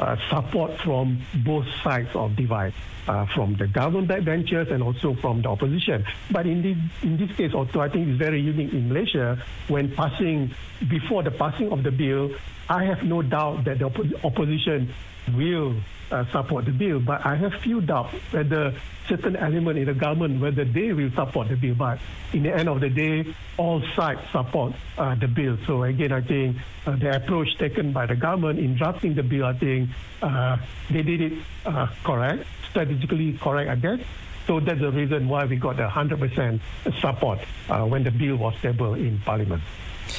uh, 0.00 0.16
support 0.30 0.78
from 0.80 1.20
both 1.44 1.66
sides 1.84 2.08
of 2.14 2.34
divide 2.34 2.72
uh, 3.06 3.26
from 3.34 3.54
the 3.56 3.66
government 3.66 4.08
backbenchers 4.08 4.70
and 4.72 4.82
also 4.82 5.14
from 5.14 5.42
the 5.42 5.48
opposition. 5.48 6.04
But 6.30 6.46
in 6.46 6.62
this, 6.62 6.76
in 7.02 7.16
this 7.16 7.36
case 7.36 7.52
also, 7.54 7.80
I 7.80 7.88
think 7.88 8.08
it's 8.08 8.18
very 8.18 8.40
unique 8.40 8.72
in 8.72 8.88
Malaysia 8.88 9.42
when 9.68 9.94
passing, 9.94 10.54
before 10.88 11.22
the 11.22 11.30
passing 11.30 11.70
of 11.70 11.82
the 11.82 11.90
bill, 11.90 12.30
I 12.68 12.84
have 12.84 13.02
no 13.02 13.22
doubt 13.22 13.64
that 13.64 13.78
the 13.78 13.86
opposition 14.24 14.92
will 15.34 15.74
uh, 16.10 16.24
support 16.32 16.64
the 16.64 16.72
bill, 16.72 17.00
but 17.00 17.24
I 17.24 17.36
have 17.36 17.54
few 17.54 17.80
doubts 17.80 18.14
whether 18.30 18.74
certain 19.08 19.36
element 19.36 19.78
in 19.78 19.86
the 19.86 19.94
government 19.94 20.40
whether 20.40 20.64
they 20.64 20.92
will 20.92 21.10
support 21.10 21.48
the 21.48 21.56
bill. 21.56 21.74
But 21.74 21.98
in 22.32 22.42
the 22.42 22.54
end 22.54 22.68
of 22.68 22.80
the 22.80 22.88
day, 22.88 23.34
all 23.56 23.82
sides 23.96 24.20
support 24.32 24.72
uh, 24.98 25.14
the 25.14 25.28
bill. 25.28 25.58
So 25.66 25.82
again, 25.84 26.12
I 26.12 26.20
think 26.20 26.56
uh, 26.86 26.96
the 26.96 27.16
approach 27.16 27.56
taken 27.58 27.92
by 27.92 28.06
the 28.06 28.16
government 28.16 28.58
in 28.58 28.76
drafting 28.76 29.14
the 29.14 29.22
bill, 29.22 29.46
I 29.46 29.54
think 29.54 29.90
uh, 30.22 30.56
they 30.90 31.02
did 31.02 31.20
it 31.20 31.32
uh, 31.66 31.88
correct, 32.04 32.44
strategically 32.70 33.38
correct, 33.38 33.70
I 33.70 33.76
guess. 33.76 34.00
So 34.46 34.58
that's 34.58 34.80
the 34.80 34.90
reason 34.90 35.28
why 35.28 35.44
we 35.44 35.56
got 35.56 35.76
100% 35.76 36.60
support 37.00 37.38
uh, 37.68 37.84
when 37.84 38.02
the 38.02 38.10
bill 38.10 38.36
was 38.36 38.54
tabled 38.60 38.98
in 38.98 39.18
Parliament. 39.20 39.62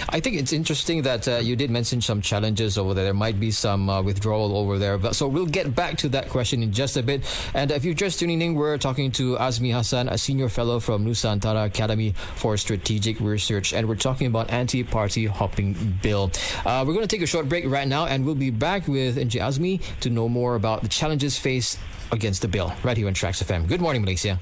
I 0.10 0.20
think 0.20 0.38
it's 0.38 0.54
interesting 0.54 1.02
that 1.04 1.28
uh, 1.28 1.38
you 1.38 1.56
did 1.56 1.72
mention 1.72 2.02
some 2.02 2.22
challenges 2.22 2.78
over 2.78 2.94
there. 2.94 3.06
There 3.06 3.14
might 3.14 3.40
be 3.40 3.52
some 3.52 3.90
uh, 3.90 4.02
withdrawal 4.02 4.58
over 4.58 4.78
there. 4.78 4.98
But, 4.98 5.16
so 5.16 5.28
we'll 5.28 5.46
get 5.46 5.76
back 5.76 5.98
to 5.98 6.10
that 6.10 6.30
question 6.30 6.64
in 6.64 6.72
just 6.72 6.98
a 6.98 7.04
bit. 7.04 7.24
And 7.54 7.72
if 7.72 7.86
you're 7.86 7.94
just 7.94 8.20
tuning 8.20 8.42
in, 8.42 8.56
we're 8.56 8.78
talking 8.78 9.12
to 9.14 9.36
Azmi 9.38 9.74
Hassan, 9.74 10.10
a 10.10 10.18
senior 10.18 10.50
fellow 10.50 10.80
from 10.80 11.06
Nusantara 11.06 11.66
Academy 11.66 12.14
for 12.36 12.58
Strategic 12.58 13.20
Research. 13.20 13.74
And 13.74 13.88
we're 13.88 13.96
talking 13.96 14.28
about 14.28 14.52
anti-party 14.52 15.26
hopping 15.26 16.00
bill. 16.02 16.32
Uh, 16.66 16.84
we're 16.86 16.94
going 16.94 17.08
to 17.08 17.16
take 17.16 17.22
a 17.22 17.28
short 17.28 17.50
break 17.50 17.66
right 17.68 17.88
now 17.88 18.06
and 18.06 18.26
we'll 18.26 18.36
be 18.36 18.52
back 18.52 18.88
with 18.88 19.18
Encik 19.18 19.42
Azmi 19.42 19.82
to 20.02 20.10
know 20.10 20.28
more 20.30 20.56
about 20.56 20.82
the 20.82 20.90
challenges 20.90 21.38
faced 21.38 21.80
against 22.12 22.42
the 22.42 22.48
bill 22.48 22.74
right 22.84 22.98
here 22.98 23.08
on 23.08 23.14
Traxx 23.14 23.44
FM. 23.44 23.68
Good 23.68 23.82
morning, 23.82 24.02
Malaysia. 24.02 24.40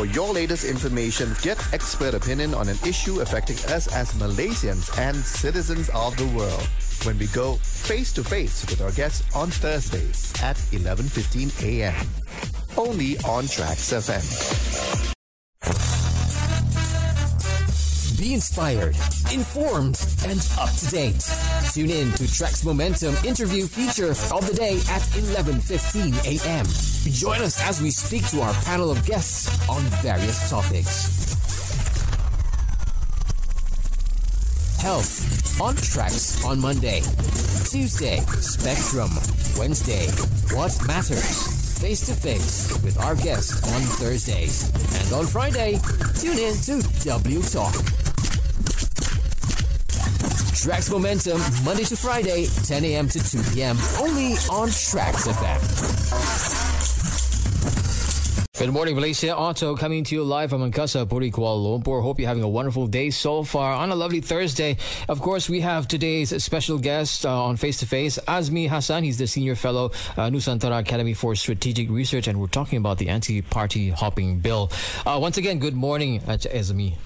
For 0.00 0.06
your 0.06 0.32
latest 0.32 0.64
information, 0.64 1.36
get 1.42 1.58
expert 1.74 2.14
opinion 2.14 2.54
on 2.54 2.70
an 2.70 2.78
issue 2.86 3.20
affecting 3.20 3.56
us 3.70 3.86
as 3.94 4.14
Malaysians 4.14 4.88
and 4.98 5.14
citizens 5.14 5.90
of 5.90 6.16
the 6.16 6.24
world. 6.28 6.66
When 7.04 7.18
we 7.18 7.26
go 7.26 7.56
face 7.56 8.10
to 8.14 8.24
face 8.24 8.64
with 8.70 8.80
our 8.80 8.92
guests 8.92 9.22
on 9.36 9.50
Thursdays 9.50 10.32
at 10.42 10.56
11:15 10.72 11.52
a.m. 11.62 12.06
Only 12.78 13.18
on 13.28 13.44
Traxx 13.44 13.92
FM. 14.00 14.24
Be 18.18 18.32
inspired, 18.32 18.96
informed, 19.32 19.98
and 20.26 20.40
up 20.60 20.70
to 20.76 20.86
date. 20.90 21.22
Tune 21.72 21.90
in 21.90 22.10
to 22.12 22.24
Traxx 22.24 22.64
Momentum 22.64 23.14
interview 23.24 23.66
feature 23.66 24.10
of 24.10 24.46
the 24.46 24.54
day 24.54 24.76
at 24.90 25.02
11:15 25.14 26.14
a.m. 26.26 26.66
Join 27.12 27.40
us 27.40 27.60
as 27.62 27.80
we 27.80 27.90
speak 27.90 28.26
to 28.30 28.40
our 28.40 28.54
panel 28.64 28.90
of 28.90 29.04
guests 29.06 29.48
on 29.68 29.82
various 30.02 30.50
topics. 30.50 31.36
Health 34.80 35.60
on 35.60 35.74
Traxx 35.76 36.44
on 36.44 36.60
Monday. 36.60 37.00
Tuesday, 37.70 38.18
Spectrum. 38.40 39.10
Wednesday, 39.58 40.06
What 40.56 40.72
Matters 40.86 41.60
face 41.80 42.04
to 42.06 42.12
face 42.12 42.70
with 42.84 42.98
our 43.00 43.14
guests 43.16 43.62
on 43.72 43.80
Thursdays. 43.80 44.68
And 45.00 45.12
on 45.14 45.26
Friday, 45.26 45.80
tune 46.14 46.38
in 46.38 46.54
to 46.68 46.82
W 47.04 47.40
Talk. 47.40 47.99
Traxx 50.60 50.90
Momentum, 50.92 51.40
Monday 51.64 51.84
to 51.84 51.96
Friday, 51.96 52.44
10 52.64 52.84
a.m. 52.84 53.08
to 53.08 53.18
2 53.18 53.42
p.m. 53.54 53.78
Only 53.98 54.32
on 54.52 54.68
Traxx 54.68 55.24
FM. 55.32 55.56
Good 58.58 58.70
morning, 58.70 58.94
Malaysia. 58.94 59.34
Otto 59.34 59.74
coming 59.74 60.04
to 60.04 60.14
you 60.14 60.22
live 60.22 60.50
from 60.50 60.60
Angkasa 60.70 61.08
Puri, 61.08 61.30
Kuala 61.30 61.82
Lumpur. 61.82 62.02
Hope 62.02 62.18
you're 62.18 62.28
having 62.28 62.42
a 62.42 62.48
wonderful 62.48 62.86
day 62.86 63.08
so 63.08 63.42
far 63.42 63.72
on 63.72 63.90
a 63.90 63.94
lovely 63.94 64.20
Thursday. 64.20 64.76
Of 65.08 65.22
course, 65.22 65.48
we 65.48 65.62
have 65.62 65.88
today's 65.88 66.44
special 66.44 66.78
guest 66.78 67.24
uh, 67.24 67.42
on 67.42 67.56
Face 67.56 67.78
to 67.78 67.86
Face, 67.86 68.18
Azmi 68.28 68.68
Hassan. 68.68 69.02
He's 69.02 69.16
the 69.16 69.26
senior 69.26 69.54
fellow, 69.54 69.86
uh, 70.18 70.28
Nusantara 70.28 70.80
Academy 70.80 71.14
for 71.14 71.34
Strategic 71.36 71.88
Research, 71.88 72.28
and 72.28 72.38
we're 72.38 72.48
talking 72.48 72.76
about 72.76 72.98
the 72.98 73.08
anti-party 73.08 73.88
hopping 73.88 74.40
bill. 74.40 74.70
Uh, 75.06 75.18
once 75.18 75.38
again, 75.38 75.58
good 75.58 75.74
morning, 75.74 76.20
Azmi. 76.20 76.98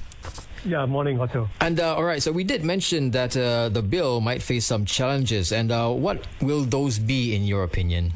Yeah, 0.66 0.87
morning, 0.87 1.21
Otto. 1.21 1.49
And 1.61 1.78
uh, 1.78 1.94
all 1.94 2.04
right, 2.04 2.23
so 2.23 2.33
we 2.33 2.42
did 2.42 2.64
mention 2.64 3.11
that 3.11 3.37
uh, 3.37 3.68
the 3.68 3.83
bill 3.83 4.23
might 4.23 4.42
face 4.42 4.64
some 4.64 4.87
challenges, 4.87 5.52
and 5.52 5.71
uh, 5.71 5.90
what 5.90 6.26
will 6.40 6.64
those 6.64 6.99
be, 6.99 7.37
in 7.37 7.44
your 7.44 7.64
opinion? 7.64 8.12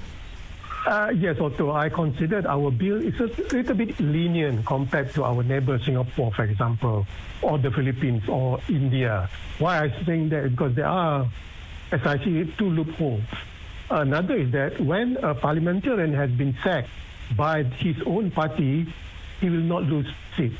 Uh, 0.87 1.13
yes, 1.15 1.39
Otto. 1.39 1.73
I 1.73 1.91
considered 1.91 2.47
our 2.47 2.71
bill 2.71 3.05
is 3.05 3.21
a 3.21 3.27
little 3.55 3.75
bit 3.75 4.01
lenient 4.01 4.65
compared 4.65 5.13
to 5.13 5.25
our 5.25 5.43
neighbor 5.43 5.79
Singapore, 5.81 6.33
for 6.33 6.45
example, 6.45 7.07
or 7.43 7.59
the 7.59 7.71
Philippines 7.71 8.27
or 8.27 8.61
India. 8.71 9.29
Why 9.59 9.85
I 9.85 10.05
saying 10.07 10.31
that? 10.31 10.51
Because 10.51 10.75
there 10.75 10.87
are, 10.87 11.29
as 11.93 12.01
I 12.07 12.17
see 12.25 12.39
it, 12.39 12.57
two 12.57 12.71
loopholes. 12.71 13.25
Another 13.91 14.37
is 14.37 14.51
that 14.53 14.81
when 14.81 15.19
a 15.19 15.35
parliamentarian 15.35 16.15
has 16.15 16.31
been 16.31 16.57
sacked 16.65 16.89
by 17.37 17.65
his 17.65 17.97
own 18.07 18.31
party, 18.31 18.87
he 19.41 19.51
will 19.51 19.61
not 19.61 19.83
lose 19.83 20.07
seat 20.37 20.53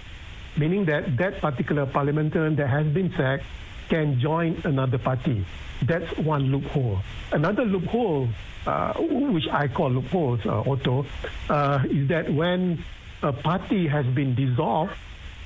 meaning 0.57 0.85
that 0.87 1.17
that 1.17 1.41
particular 1.41 1.87
parliamentarian 1.87 2.57
that 2.57 2.69
has 2.69 2.87
been 2.87 3.13
sacked 3.17 3.45
can 3.89 4.21
join 4.21 4.61
another 4.65 4.99
party. 4.99 5.45
That's 5.83 6.17
one 6.19 6.51
loophole. 6.51 7.01
Another 7.33 7.65
loophole, 7.65 8.29
uh, 8.67 8.95
which 8.95 9.49
I 9.51 9.69
call 9.69 9.91
loopholes, 9.91 10.45
uh, 10.45 10.71
Otto, 10.71 11.07
uh, 11.49 11.85
is 11.89 12.09
that 12.09 12.33
when 12.33 12.85
a 13.23 13.33
party 13.33 13.87
has 13.87 14.07
been 14.07 14.35
dissolved 14.35 14.93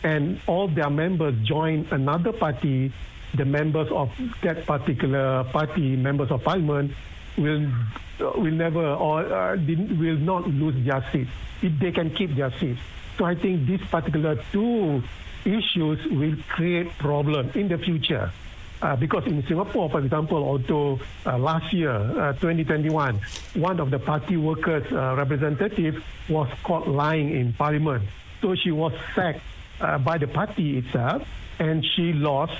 and 0.03 0.41
all 0.47 0.69
their 0.69 0.91
members 0.91 1.35
join 1.47 1.87
another 1.91 2.33
party, 2.33 2.93
the 3.35 3.45
members 3.45 3.91
of 3.91 4.11
that 4.43 4.67
particular 4.67 5.45
party, 5.45 5.97
members 5.97 6.31
of 6.31 6.43
parliament, 6.43 6.93
will 7.39 7.67
will 8.19 8.53
never 8.53 8.85
or 8.85 9.21
uh, 9.21 9.57
will 9.57 10.19
not 10.19 10.47
lose 10.49 10.75
their 10.85 11.05
seat. 11.13 11.29
If 11.63 11.79
they 11.79 11.93
can 11.93 12.11
keep 12.11 12.35
their 12.35 12.53
seats. 12.59 12.81
So 13.19 13.25
I 13.25 13.35
think 13.35 13.67
these 13.67 13.81
particular 13.83 14.37
two 14.53 15.03
issues 15.45 16.05
will 16.07 16.37
create 16.49 16.97
problem 16.99 17.51
in 17.55 17.69
the 17.69 17.79
future. 17.79 18.31
Uh, 18.81 18.97
because 18.97 19.25
in 19.27 19.47
Singapore, 19.47 19.89
for 19.89 20.01
example, 20.01 20.39
although 20.39 20.99
uh, 21.25 21.39
last 21.39 21.73
year, 21.73 21.93
uh, 21.93 22.33
2021, 22.33 23.21
one 23.55 23.79
of 23.79 23.91
the 23.93 23.99
party 23.99 24.37
workers' 24.37 24.91
uh, 24.91 25.15
representative 25.17 26.03
was 26.29 26.49
caught 26.65 26.89
lying 26.89 27.31
in 27.31 27.53
parliament. 27.53 28.03
So 28.41 28.57
she 28.57 28.73
was 28.73 28.93
sacked 29.15 29.41
uh, 29.81 29.99
by 29.99 30.19
the 30.19 30.27
party 30.27 30.79
itself 30.79 31.23
and 31.61 31.85
she 31.95 32.13
lost 32.13 32.55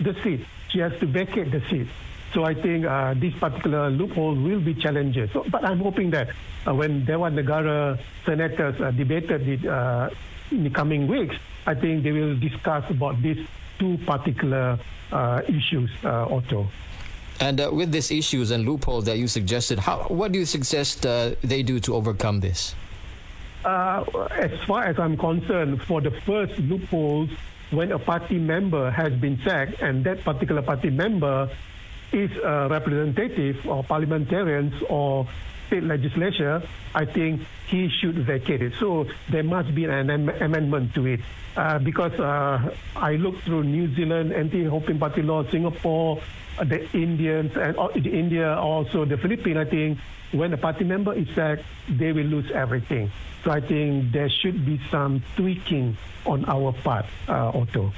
the 0.00 0.14
seat. 0.24 0.44
She 0.70 0.80
has 0.80 0.98
to 0.98 1.06
vacate 1.06 1.52
the 1.52 1.62
seat. 1.70 1.86
So 2.32 2.44
I 2.44 2.54
think 2.54 2.86
uh, 2.86 3.14
this 3.14 3.34
particular 3.34 3.90
loophole 3.90 4.34
will 4.34 4.60
be 4.60 4.74
challenged. 4.74 5.32
So, 5.32 5.44
but 5.50 5.64
I'm 5.64 5.80
hoping 5.80 6.10
that 6.10 6.30
uh, 6.66 6.74
when 6.74 7.04
Dewan 7.04 7.36
Negara 7.36 7.98
senators 8.24 8.80
uh, 8.80 8.90
debated 8.90 9.46
it 9.46 9.66
uh, 9.66 10.08
in 10.50 10.64
the 10.64 10.70
coming 10.70 11.06
weeks, 11.06 11.36
I 11.66 11.74
think 11.74 12.02
they 12.02 12.12
will 12.12 12.36
discuss 12.38 12.88
about 12.90 13.20
these 13.20 13.46
two 13.78 13.98
particular 14.06 14.78
uh, 15.12 15.42
issues, 15.46 15.90
uh, 16.04 16.26
Otto. 16.34 16.66
And 17.40 17.60
uh, 17.60 17.70
with 17.72 17.92
these 17.92 18.10
issues 18.10 18.50
and 18.50 18.64
loopholes 18.64 19.04
that 19.06 19.18
you 19.18 19.28
suggested, 19.28 19.78
how 19.78 20.04
what 20.08 20.32
do 20.32 20.38
you 20.38 20.46
suggest 20.46 21.04
uh, 21.04 21.34
they 21.42 21.62
do 21.62 21.80
to 21.80 21.94
overcome 21.94 22.40
this? 22.40 22.74
Uh, 23.64 24.04
as 24.30 24.52
far 24.66 24.84
as 24.84 24.98
I'm 24.98 25.16
concerned, 25.16 25.82
for 25.82 26.00
the 26.00 26.10
first 26.10 26.58
loopholes, 26.58 27.30
when 27.70 27.92
a 27.92 27.98
party 27.98 28.38
member 28.38 28.90
has 28.90 29.12
been 29.14 29.38
sacked 29.44 29.80
and 29.80 30.04
that 30.04 30.24
particular 30.24 30.62
party 30.62 30.90
member 30.90 31.48
is 32.12 32.30
a 32.42 32.68
representative 32.68 33.66
or 33.66 33.82
parliamentarians 33.84 34.74
or 34.88 35.26
state 35.66 35.82
legislature, 35.84 36.62
I 36.94 37.04
think 37.06 37.42
he 37.68 37.88
should 37.88 38.16
vacate 38.16 38.62
it. 38.62 38.74
So 38.78 39.06
there 39.30 39.42
must 39.42 39.74
be 39.74 39.84
an 39.86 40.10
am- 40.10 40.28
amendment 40.28 40.94
to 40.94 41.06
it. 41.06 41.20
Uh, 41.56 41.78
because 41.78 42.12
uh, 42.18 42.74
I 42.96 43.16
looked 43.16 43.42
through 43.42 43.64
New 43.64 43.94
Zealand 43.94 44.32
anti-hopping 44.32 44.98
party 44.98 45.20
law, 45.22 45.44
Singapore, 45.50 46.22
uh, 46.58 46.64
the 46.64 46.90
Indians, 46.96 47.56
and 47.56 47.78
uh, 47.78 47.88
India, 47.94 48.54
also 48.56 49.04
the 49.04 49.16
Philippines, 49.18 49.58
I 49.58 49.64
think 49.64 49.98
when 50.32 50.52
a 50.54 50.56
party 50.56 50.84
member 50.84 51.12
is 51.12 51.28
sacked, 51.34 51.62
they 51.90 52.12
will 52.12 52.24
lose 52.24 52.50
everything. 52.52 53.10
So 53.44 53.50
I 53.50 53.60
think 53.60 54.12
there 54.12 54.30
should 54.30 54.64
be 54.64 54.80
some 54.90 55.22
tweaking 55.36 55.96
on 56.24 56.44
our 56.46 56.72
part, 56.72 57.04
uh, 57.28 57.52
Otto. 57.52 57.92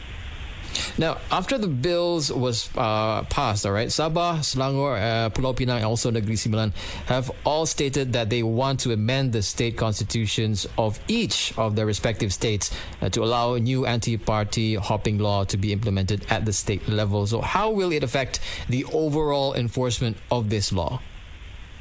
Now, 0.99 1.19
after 1.31 1.59
the 1.59 1.69
bills 1.69 2.33
was 2.33 2.69
uh, 2.77 3.23
passed, 3.25 3.67
all 3.67 3.73
right, 3.73 3.89
Sabah, 3.89 4.39
Selangor, 4.39 4.97
uh, 4.97 5.31
Pulau 5.31 5.55
Pinang, 5.55 5.77
and 5.77 5.85
also 5.85 6.11
Negeri 6.11 6.35
Sembilan 6.35 6.75
have 7.07 7.31
all 7.45 7.67
stated 7.67 8.13
that 8.13 8.31
they 8.31 8.43
want 8.43 8.81
to 8.81 8.93
amend 8.93 9.33
the 9.33 9.43
state 9.43 9.77
constitutions 9.77 10.67
of 10.79 11.01
each 11.09 11.57
of 11.59 11.77
their 11.77 11.87
respective 11.87 12.33
states 12.33 12.71
uh, 13.01 13.09
to 13.09 13.23
allow 13.23 13.55
a 13.55 13.61
new 13.61 13.87
anti-party 13.87 14.75
hopping 14.77 15.19
law 15.19 15.45
to 15.45 15.57
be 15.57 15.73
implemented 15.73 16.25
at 16.31 16.45
the 16.45 16.53
state 16.53 16.89
level. 16.89 17.27
So, 17.27 17.41
how 17.41 17.71
will 17.71 17.93
it 17.93 18.03
affect 18.03 18.41
the 18.69 18.85
overall 18.93 19.55
enforcement 19.55 20.17
of 20.31 20.51
this 20.51 20.73
law? 20.73 21.01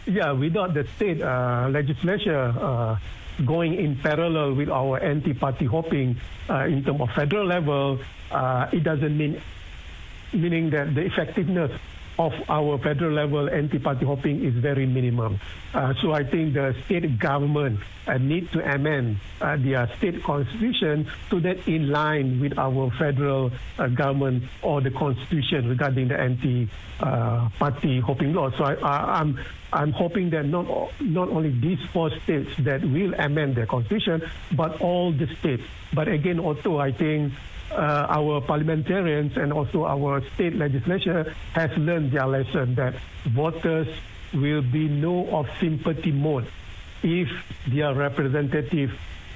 Yeah, 0.05 0.31
without 0.33 0.73
the 0.73 0.85
state 0.95 1.21
uh, 1.21 1.69
legislature 1.71 2.53
uh, 2.59 2.97
going 3.45 3.75
in 3.75 3.95
parallel 3.97 4.53
with 4.53 4.69
our 4.69 4.99
anti-party 4.99 5.65
hopping 5.65 6.17
uh, 6.49 6.65
in 6.65 6.83
terms 6.83 7.01
of 7.01 7.09
federal 7.11 7.45
level, 7.45 7.99
uh, 8.31 8.69
it 8.71 8.83
doesn't 8.83 9.17
mean 9.17 9.41
meaning 10.33 10.69
that 10.71 10.95
the 10.95 11.01
effectiveness 11.01 11.71
of 12.20 12.34
our 12.50 12.77
federal 12.77 13.12
level 13.12 13.50
anti-party 13.50 14.05
hopping 14.05 14.43
is 14.43 14.53
very 14.53 14.86
minimum. 14.86 15.39
Uh, 15.74 15.93
so 16.01 16.12
I 16.12 16.24
think 16.24 16.53
the 16.53 16.75
state 16.86 17.17
government 17.17 17.79
uh, 18.05 18.17
need 18.17 18.51
to 18.51 18.60
amend 18.63 19.17
uh, 19.41 19.58
their 19.58 19.89
state 19.98 20.22
constitution 20.24 21.08
to 21.29 21.39
that 21.39 21.67
in 21.67 21.89
line 21.89 22.39
with 22.39 22.58
our 22.60 22.91
federal 23.00 23.51
uh, 23.79 23.88
government 23.88 24.43
or 24.62 24.82
the 24.82 24.91
constitution 24.91 25.70
regarding 25.70 26.10
the 26.10 26.20
anti-party 26.20 28.00
hopping 28.01 28.34
law. 28.34 28.51
So 28.51 28.63
I, 28.65 28.74
I, 28.75 29.20
I'm 29.20 29.39
I'm 29.72 29.91
hoping 29.91 30.29
that 30.29 30.46
not 30.46 30.67
not 31.01 31.29
only 31.29 31.50
these 31.50 31.79
four 31.91 32.12
states 32.24 32.51
that 32.60 32.84
will 32.84 33.15
amend 33.15 33.55
their 33.55 33.65
constitution, 33.65 34.22
but 34.51 34.79
all 34.82 35.12
the 35.12 35.25
states. 35.39 35.63
But 35.93 36.08
again, 36.08 36.39
also 36.39 36.77
I 36.77 36.91
think 36.91 37.34
uh, 37.74 38.08
our 38.10 38.42
parliamentarians 38.42 39.36
and 39.38 39.51
also 39.51 39.86
our 39.86 40.22
state 40.36 40.56
legislature 40.56 41.36
has 41.53 41.70
learned 41.77 42.12
their 42.12 42.27
lesson 42.27 42.75
that 42.75 42.96
voters 43.25 43.88
will 44.34 44.62
be 44.62 44.88
no 44.88 45.27
of 45.30 45.48
sympathy 45.60 46.12
mode 46.12 46.48
if 47.03 47.30
their 47.68 47.94
representative 47.94 48.92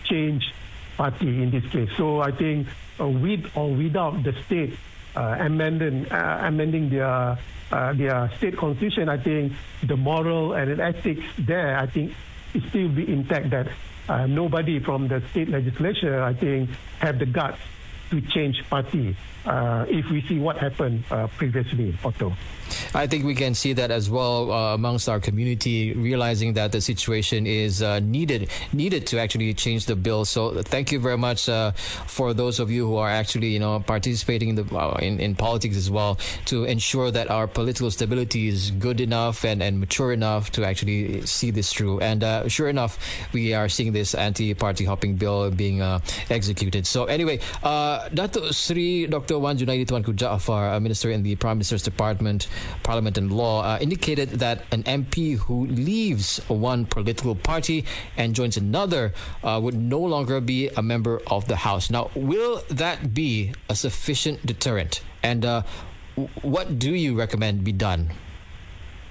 change 0.06 0.54
party 0.96 1.28
in 1.28 1.52
this 1.52 1.66
case. 1.72 1.90
So 1.98 2.22
I 2.22 2.32
think 2.32 2.68
uh, 3.00 3.08
with 3.08 3.46
or 3.56 3.74
without 3.74 4.24
the 4.24 4.34
state 4.46 4.74
uh, 5.16 5.38
amending 5.40 6.12
uh, 6.12 6.42
amending 6.44 6.90
their 6.90 7.38
uh, 7.72 7.94
their 7.94 8.32
state 8.38 8.58
constitution, 8.58 9.10
I 9.10 9.18
think 9.18 9.54
the 9.84 9.98
moral 9.98 10.54
and 10.54 10.80
the 10.80 10.84
ethics 10.84 11.24
there, 11.38 11.78
I 11.78 11.86
think, 11.86 12.14
it 12.54 12.64
still 12.70 12.90
be 12.90 13.12
intact. 13.12 13.50
That 13.50 13.68
uh, 14.08 14.26
nobody 14.26 14.80
from 14.80 15.08
the 15.08 15.22
state 15.32 15.50
legislature, 15.50 16.24
I 16.24 16.34
think, 16.34 16.70
have 17.00 17.20
the 17.20 17.26
guts 17.26 17.60
to 18.10 18.22
change 18.22 18.64
party 18.70 19.16
uh, 19.46 19.86
if 19.88 20.10
we 20.10 20.22
see 20.22 20.40
what 20.40 20.58
happened 20.58 21.04
uh, 21.12 21.28
previously, 21.28 21.96
Otto. 22.04 22.34
I 22.94 23.08
think 23.08 23.26
we 23.26 23.36
can 23.36 23.54
see 23.54 23.74
that 23.74 23.92
as 23.92 24.10
well 24.10 24.52
uh, 24.52 24.74
amongst 24.76 25.10
our 25.10 25.20
community, 25.20 25.94
realizing 25.94 26.54
that 26.54 26.72
the 26.72 26.82
situation 26.82 27.48
is 27.48 27.82
uh, 27.82 28.00
needed 28.00 28.50
needed 28.74 29.08
to 29.08 29.20
actually 29.20 29.54
change 29.54 29.86
the 29.86 29.96
bill. 29.96 30.26
So 30.26 30.62
thank 30.62 30.92
you 30.92 31.00
very 31.00 31.18
much 31.18 31.50
uh, 31.50 31.72
for 31.72 32.34
those 32.34 32.60
of 32.60 32.72
you 32.72 32.88
who 32.88 32.98
are 32.98 33.10
actually 33.10 33.50
you 33.50 33.60
know 33.60 33.80
participating 33.80 34.50
in 34.50 34.56
the 34.56 34.76
uh, 34.76 34.98
in, 35.02 35.20
in 35.20 35.36
politics 35.36 35.78
as 35.78 35.90
well 35.90 36.18
to 36.46 36.66
ensure 36.66 37.12
that 37.12 37.30
our 37.30 37.48
political 37.48 37.92
stability 37.92 38.48
is 38.48 38.72
good 38.72 39.02
enough 39.02 39.44
and, 39.44 39.62
and 39.62 39.80
mature 39.80 40.12
enough 40.12 40.52
to 40.52 40.66
actually 40.66 41.26
see 41.26 41.52
this 41.52 41.72
through. 41.74 42.00
And 42.00 42.24
uh, 42.24 42.48
sure 42.48 42.70
enough, 42.70 43.00
we 43.34 43.54
are 43.54 43.70
seeing 43.70 43.94
this 43.94 44.16
anti-party 44.16 44.86
hopping 44.86 45.16
bill 45.16 45.52
being 45.52 45.82
uh, 45.82 46.00
executed. 46.30 46.88
So 46.88 47.06
anyway, 47.06 47.40
Dato 47.64 48.52
Sri 48.52 49.08
Dr. 49.08 49.40
Wan 49.40 49.58
Junaidi 49.58 49.86
Tuanku 49.86 50.16
Jaafar, 50.16 50.76
a 50.76 50.80
minister 50.80 51.10
in 51.12 51.24
the 51.24 51.36
Prime 51.36 51.58
Minister's 51.58 51.84
Department. 51.84 52.48
Parliament 52.84 53.18
and 53.18 53.32
Law 53.32 53.64
uh, 53.64 53.78
indicated 53.80 54.40
that 54.40 54.64
an 54.72 54.84
MP 54.84 55.38
who 55.38 55.66
leaves 55.68 56.40
one 56.48 56.86
political 56.86 57.36
party 57.36 57.86
and 58.16 58.34
joins 58.34 58.58
another 58.58 59.14
uh, 59.44 59.60
would 59.62 59.76
no 59.76 60.00
longer 60.00 60.40
be 60.42 60.70
a 60.70 60.82
member 60.82 61.22
of 61.28 61.48
the 61.48 61.58
House. 61.58 61.90
Now, 61.90 62.10
will 62.16 62.64
that 62.70 63.14
be 63.14 63.54
a 63.70 63.76
sufficient 63.76 64.46
deterrent? 64.46 65.02
And 65.24 65.46
uh, 65.46 65.64
what 66.42 66.80
do 66.80 66.94
you 66.94 67.16
recommend 67.16 67.64
be 67.64 67.72
done? 67.72 68.12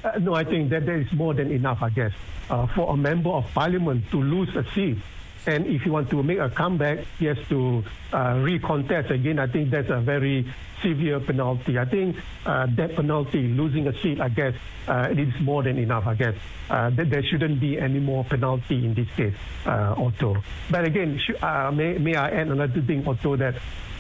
Uh, 0.03 0.19
no, 0.21 0.35
I 0.35 0.45
think 0.45 0.71
that 0.71 0.87
there 0.87 1.01
is 1.01 1.13
more 1.13 1.35
than 1.35 1.51
enough, 1.51 1.83
I 1.83 1.91
guess, 1.91 2.13
uh, 2.51 2.67
for 2.69 2.93
a 2.93 2.97
member 2.97 3.31
of 3.31 3.45
parliament 3.53 4.11
to 4.11 4.23
lose 4.23 4.55
a 4.55 4.65
seat 4.73 4.99
and 5.47 5.67
if 5.67 5.83
he 5.83 5.91
wants 5.91 6.11
to 6.11 6.23
make 6.23 6.39
a 6.39 6.51
comeback, 6.51 6.99
he 7.19 7.27
has 7.27 7.39
to 7.49 7.85
uh, 8.13 8.35
recontest 8.35 9.11
again. 9.11 9.39
I 9.39 9.47
think 9.47 9.71
that's 9.71 9.89
a 9.91 10.01
very 10.01 10.53
severe 10.83 11.21
penalty. 11.21 11.79
I 11.79 11.85
think 11.85 12.17
uh, 12.45 12.67
that 12.77 12.97
penalty, 12.97 13.49
losing 13.49 13.87
a 13.89 13.99
seat, 14.01 14.21
I 14.21 14.29
guess, 14.29 14.55
uh, 14.89 15.09
it 15.11 15.19
is 15.19 15.33
more 15.41 15.63
than 15.63 15.79
enough, 15.79 16.07
I 16.07 16.15
guess. 16.15 16.35
Uh, 16.69 16.91
that 16.91 17.11
there 17.11 17.23
shouldn't 17.23 17.61
be 17.61 17.79
any 17.79 18.01
more 18.01 18.25
penalty 18.25 18.85
in 18.85 18.95
this 18.95 19.09
case, 19.17 19.35
uh, 19.67 19.95
Otto. 19.97 20.37
But 20.71 20.85
again, 20.85 21.19
sh- 21.19 21.41
uh, 21.43 21.71
may, 21.73 21.97
may 21.99 22.17
I 22.17 22.29
add 22.29 22.49
another 22.49 22.81
thing, 22.83 23.07
Otto, 23.07 23.37
that 23.37 23.55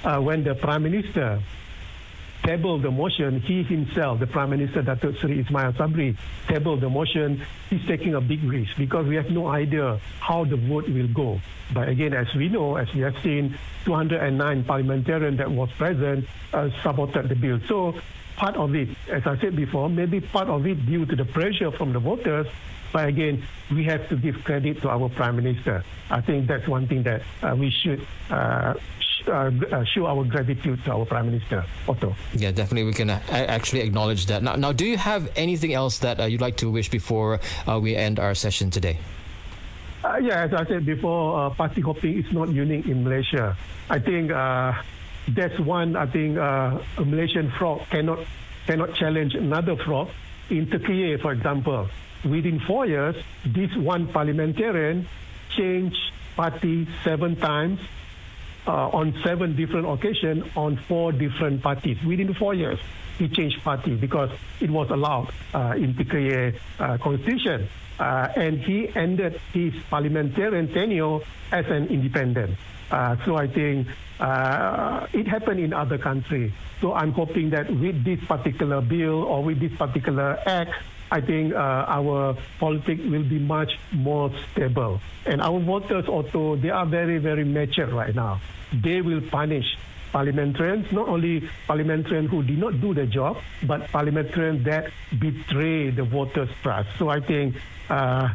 uh, 0.04 0.20
when 0.20 0.44
the 0.44 0.54
Prime 0.54 0.82
Minister 0.82 1.40
tabled 2.42 2.82
the 2.82 2.90
motion, 2.90 3.40
he 3.40 3.62
himself, 3.62 4.20
the 4.20 4.26
Prime 4.26 4.50
Minister, 4.50 4.82
Datuk 4.82 5.20
Seri 5.20 5.40
Ismail 5.40 5.72
Sabri, 5.72 6.16
tabled 6.46 6.80
the 6.80 6.88
motion. 6.88 7.44
He's 7.70 7.84
taking 7.86 8.14
a 8.14 8.20
big 8.20 8.42
risk 8.44 8.76
because 8.76 9.06
we 9.06 9.16
have 9.16 9.30
no 9.30 9.48
idea 9.48 10.00
how 10.20 10.44
the 10.44 10.56
vote 10.56 10.88
will 10.88 11.08
go. 11.08 11.40
But 11.72 11.88
again, 11.88 12.14
as 12.14 12.32
we 12.34 12.48
know, 12.48 12.76
as 12.76 12.92
we 12.94 13.00
have 13.00 13.16
seen, 13.22 13.58
209 13.84 14.64
parliamentarians 14.64 15.38
that 15.38 15.50
was 15.50 15.70
present 15.72 16.26
uh, 16.52 16.70
supported 16.82 17.28
the 17.28 17.34
bill. 17.34 17.60
So 17.66 17.94
part 18.36 18.56
of 18.56 18.74
it, 18.74 18.88
as 19.10 19.26
I 19.26 19.38
said 19.40 19.56
before, 19.56 19.88
maybe 19.88 20.20
part 20.20 20.48
of 20.48 20.66
it 20.66 20.86
due 20.86 21.06
to 21.06 21.16
the 21.16 21.24
pressure 21.24 21.70
from 21.72 21.92
the 21.92 21.98
voters. 21.98 22.46
But 22.92 23.08
again, 23.08 23.42
we 23.70 23.84
have 23.84 24.08
to 24.08 24.16
give 24.16 24.42
credit 24.44 24.80
to 24.82 24.88
our 24.88 25.08
Prime 25.08 25.36
Minister. 25.36 25.84
I 26.08 26.20
think 26.20 26.46
that's 26.46 26.68
one 26.68 26.86
thing 26.86 27.02
that 27.02 27.22
uh, 27.42 27.54
we 27.56 27.70
should 27.70 28.06
uh, 28.30 28.74
uh, 29.28 29.50
uh, 29.72 29.84
show 29.84 30.06
our 30.06 30.24
gratitude 30.24 30.82
to 30.84 30.92
our 30.92 31.04
Prime 31.04 31.26
Minister, 31.26 31.64
Otto. 31.88 32.14
Yeah, 32.34 32.52
definitely. 32.52 32.84
We 32.84 32.92
can 32.92 33.10
uh, 33.10 33.20
actually 33.30 33.80
acknowledge 33.80 34.26
that. 34.26 34.42
Now, 34.42 34.56
now, 34.56 34.72
do 34.72 34.84
you 34.86 34.96
have 34.96 35.30
anything 35.36 35.72
else 35.72 35.98
that 35.98 36.20
uh, 36.20 36.24
you'd 36.24 36.40
like 36.40 36.56
to 36.58 36.70
wish 36.70 36.90
before 36.90 37.40
uh, 37.66 37.78
we 37.80 37.96
end 37.96 38.18
our 38.18 38.34
session 38.34 38.70
today? 38.70 38.98
Uh, 40.04 40.16
yeah, 40.18 40.44
as 40.44 40.54
I 40.54 40.64
said 40.66 40.86
before, 40.86 41.50
party 41.54 41.80
hopping 41.80 42.18
is 42.18 42.32
not 42.32 42.50
unique 42.50 42.86
in 42.86 43.02
Malaysia. 43.02 43.56
I 43.90 43.98
think 43.98 44.30
that's 44.30 45.58
one. 45.58 45.96
I 45.96 46.06
think 46.06 46.36
a 46.36 46.80
Malaysian 46.98 47.50
frog 47.50 47.82
cannot 47.90 48.20
cannot 48.66 48.94
challenge 48.94 49.34
another 49.34 49.76
frog. 49.76 50.08
In 50.50 50.70
Turkey, 50.70 51.16
for 51.16 51.32
example, 51.32 51.88
within 52.24 52.60
four 52.60 52.86
years, 52.86 53.16
this 53.44 53.74
one 53.76 54.06
parliamentarian 54.06 55.08
changed 55.56 55.98
party 56.36 56.86
seven 57.02 57.34
times 57.34 57.80
uh, 57.80 57.95
on 58.72 59.14
seven 59.22 59.56
different 59.56 59.86
occasions 59.86 60.44
on 60.56 60.76
four 60.88 61.12
different 61.12 61.62
parties 61.62 61.96
within 62.04 62.34
four 62.34 62.54
years. 62.54 62.78
He 63.18 63.28
changed 63.28 63.62
party 63.62 63.94
because 63.94 64.30
it 64.60 64.70
was 64.70 64.90
allowed 64.90 65.32
uh, 65.54 65.74
in 65.76 65.94
PKA 65.94 66.58
uh, 66.78 66.98
constitution. 66.98 67.68
Uh, 67.98 68.28
and 68.36 68.58
he 68.58 68.94
ended 68.94 69.40
his 69.54 69.72
parliamentarian 69.88 70.72
tenure 70.72 71.20
as 71.50 71.64
an 71.66 71.86
independent. 71.88 72.56
Uh, 72.90 73.16
so 73.24 73.36
I 73.36 73.46
think 73.46 73.88
uh, 74.20 75.06
it 75.12 75.26
happened 75.26 75.60
in 75.60 75.72
other 75.72 75.98
countries. 75.98 76.52
So 76.80 76.92
I'm 76.92 77.12
hoping 77.12 77.50
that 77.50 77.70
with 77.70 78.04
this 78.04 78.22
particular 78.24 78.80
bill 78.82 79.24
or 79.24 79.42
with 79.42 79.60
this 79.60 79.72
particular 79.72 80.38
act, 80.46 80.72
I 81.10 81.20
think 81.20 81.54
uh, 81.54 81.56
our 81.56 82.36
politics 82.58 83.02
will 83.04 83.22
be 83.22 83.38
much 83.38 83.78
more 83.92 84.30
stable. 84.52 85.00
And 85.24 85.40
our 85.40 85.60
voters 85.60 86.08
also, 86.08 86.56
they 86.56 86.70
are 86.70 86.86
very, 86.86 87.18
very 87.18 87.44
mature 87.44 87.86
right 87.86 88.14
now. 88.14 88.40
They 88.72 89.00
will 89.00 89.20
punish 89.20 89.66
parliamentarians, 90.12 90.90
not 90.92 91.08
only 91.08 91.48
parliamentarians 91.66 92.30
who 92.30 92.42
did 92.42 92.58
not 92.58 92.80
do 92.80 92.94
the 92.94 93.06
job, 93.06 93.38
but 93.62 93.86
parliamentarians 93.88 94.64
that 94.64 94.90
betray 95.18 95.90
the 95.90 96.02
voters' 96.02 96.48
trust. 96.62 96.88
So 96.98 97.08
I 97.08 97.20
think 97.20 97.56
uh, 97.88 98.30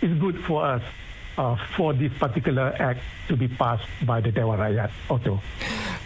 it's 0.00 0.18
good 0.20 0.42
for 0.44 0.64
us 0.64 0.82
uh, 1.36 1.56
for 1.76 1.92
this 1.92 2.12
particular 2.18 2.74
act 2.78 3.00
to 3.28 3.36
be 3.36 3.46
passed 3.46 3.86
by 4.04 4.20
the 4.20 4.32
Dewan 4.32 4.58
Rakyat 4.58 4.90
Otto. 5.08 5.40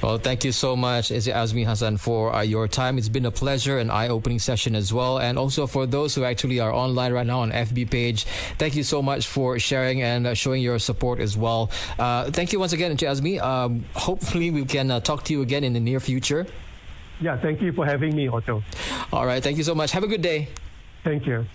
Well, 0.03 0.19
thank 0.19 0.43
you 0.43 0.51
so 0.51 0.75
much, 0.75 1.11
Encik 1.11 1.33
Azmi 1.33 1.65
Hassan, 1.65 1.97
for 1.97 2.35
uh, 2.35 2.43
your 2.43 2.67
time. 2.67 2.99
It's 2.99 3.09
been 3.09 3.25
a 3.25 3.31
pleasure, 3.31 3.79
an 3.79 3.89
eye-opening 3.89 4.41
session 4.41 4.75
as 4.75 4.93
well. 4.93 5.19
And 5.19 5.39
also 5.39 5.69
for 5.69 5.87
those 5.87 6.17
who 6.17 6.25
actually 6.25 6.59
are 6.59 6.73
online 6.73 7.13
right 7.13 7.27
now 7.27 7.41
on 7.41 7.53
FB 7.53 7.89
page, 7.89 8.25
thank 8.59 8.75
you 8.75 8.83
so 8.83 9.01
much 9.01 9.29
for 9.29 9.61
sharing 9.61 10.03
and 10.03 10.27
uh, 10.27 10.35
showing 10.35 10.61
your 10.61 10.81
support 10.81 11.21
as 11.21 11.37
well. 11.37 11.71
Uh, 12.01 12.33
thank 12.33 12.53
you 12.53 12.59
once 12.59 12.73
again, 12.73 12.97
Azmi. 12.97 13.41
Um, 13.41 13.85
hopefully 13.95 14.51
we 14.51 14.65
can 14.65 14.91
uh, 14.91 14.99
talk 14.99 15.23
to 15.25 15.33
you 15.33 15.41
again 15.41 15.63
in 15.63 15.73
the 15.73 15.81
near 15.81 16.01
future. 16.01 16.49
Yeah, 17.21 17.39
thank 17.39 17.63
you 17.63 17.73
for 17.73 17.87
having 17.87 18.17
me, 18.17 18.27
Otto. 18.27 18.65
All 19.13 19.25
right, 19.25 19.41
thank 19.41 19.57
you 19.57 19.63
so 19.63 19.75
much. 19.75 19.93
Have 19.93 20.03
a 20.03 20.09
good 20.09 20.23
day. 20.23 20.49
Thank 21.05 21.27
you. 21.27 21.47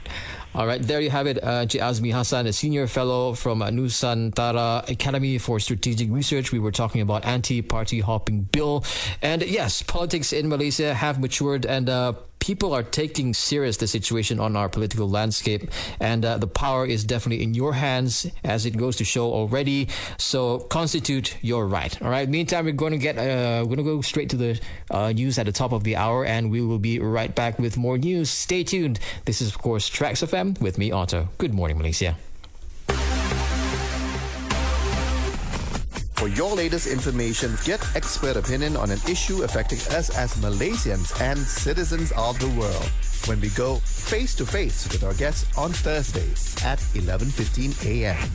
All 0.58 0.65
right, 0.65 0.82
there 0.82 1.00
you 1.00 1.12
have 1.12 1.28
it. 1.28 1.38
Uh, 1.43 1.67
J. 1.67 1.78
Azmi 1.78 2.12
Hassan, 2.12 2.48
a 2.48 2.52
senior 2.52 2.88
fellow 2.88 3.36
from 3.36 3.62
uh, 3.62 3.70
Nusantara 3.70 4.89
Academy 4.89 5.38
for 5.38 5.60
Strategic 5.60 6.10
Research. 6.10 6.52
We 6.52 6.58
were 6.58 6.72
talking 6.72 7.02
about 7.02 7.26
anti-party 7.26 8.00
hopping 8.00 8.50
bill, 8.52 8.84
and 9.22 9.43
yes, 9.43 9.84
politics 9.84 10.34
in 10.34 10.50
Malaysia 10.50 10.96
have 10.96 11.20
matured, 11.20 11.67
and 11.67 11.88
uh, 11.88 12.13
people 12.48 12.74
are 12.74 12.82
taking 12.82 13.34
serious 13.34 13.76
the 13.76 13.88
situation 13.88 14.40
on 14.40 14.56
our 14.56 14.70
political 14.70 15.10
landscape, 15.10 15.70
and 16.00 16.24
uh, 16.24 16.38
the 16.38 16.48
power 16.48 16.86
is 16.86 17.04
definitely 17.04 17.44
in 17.44 17.54
your 17.54 17.74
hands, 17.74 18.26
as 18.46 18.66
it 18.66 18.78
goes 18.78 18.96
to 18.96 19.04
show 19.04 19.34
already. 19.34 19.90
So 20.18 20.60
constitute 20.60 21.36
your 21.42 21.68
right. 21.68 22.02
All 22.02 22.10
right. 22.10 22.28
Meantime, 22.30 22.64
we're 22.64 22.72
going 22.72 22.94
to 22.94 22.98
get 22.98 23.18
uh, 23.18 23.66
we're 23.66 23.76
going 23.76 23.86
to 23.86 23.92
go 23.96 24.02
straight 24.02 24.30
to 24.30 24.38
the 24.38 24.62
uh, 24.90 25.12
news 25.12 25.38
at 25.38 25.46
the 25.46 25.52
top 25.52 25.74
of 25.74 25.84
the 25.84 25.98
hour, 25.98 26.24
and 26.24 26.50
we 26.50 26.62
will 26.62 26.80
be 26.80 27.00
right 27.00 27.36
back 27.36 27.60
with 27.60 27.76
more 27.76 27.98
news. 27.98 28.30
Stay 28.30 28.64
tuned. 28.64 28.98
This 29.26 29.42
is 29.42 29.50
of 29.50 29.58
course 29.58 29.90
Traxx 29.90 30.24
FM 30.24 30.62
with 30.62 30.78
me, 30.78 30.90
Otto. 30.90 31.28
Good 31.38 31.54
morning, 31.54 31.78
Malaysia. 31.78 32.16
For 36.28 36.34
your 36.34 36.56
latest 36.56 36.88
information, 36.88 37.56
get 37.63 37.80
expert 37.96 38.36
opinion 38.36 38.76
on 38.76 38.92
an 38.92 39.00
issue 39.08 39.44
affecting 39.44 39.80
us 39.96 40.10
as 40.10 40.34
Malaysians 40.34 41.18
and 41.22 41.40
citizens 41.40 42.12
of 42.18 42.38
the 42.40 42.50
world. 42.60 42.92
When 43.28 43.40
we 43.40 43.48
go 43.52 43.78
face 43.78 44.36
to 44.36 44.46
face 44.46 44.92
with 44.92 45.06
our 45.06 45.13
guests 45.13 45.58
on 45.58 45.72
Thursdays 45.72 46.54
at 46.66 46.80
11:15 46.96 47.86
a.m. 47.86 48.30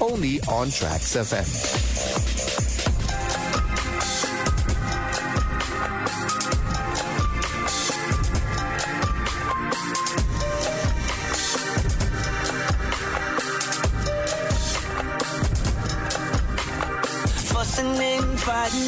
Only 0.00 0.40
on 0.48 0.68
Traxx 0.68 1.18
FM. 1.20 2.67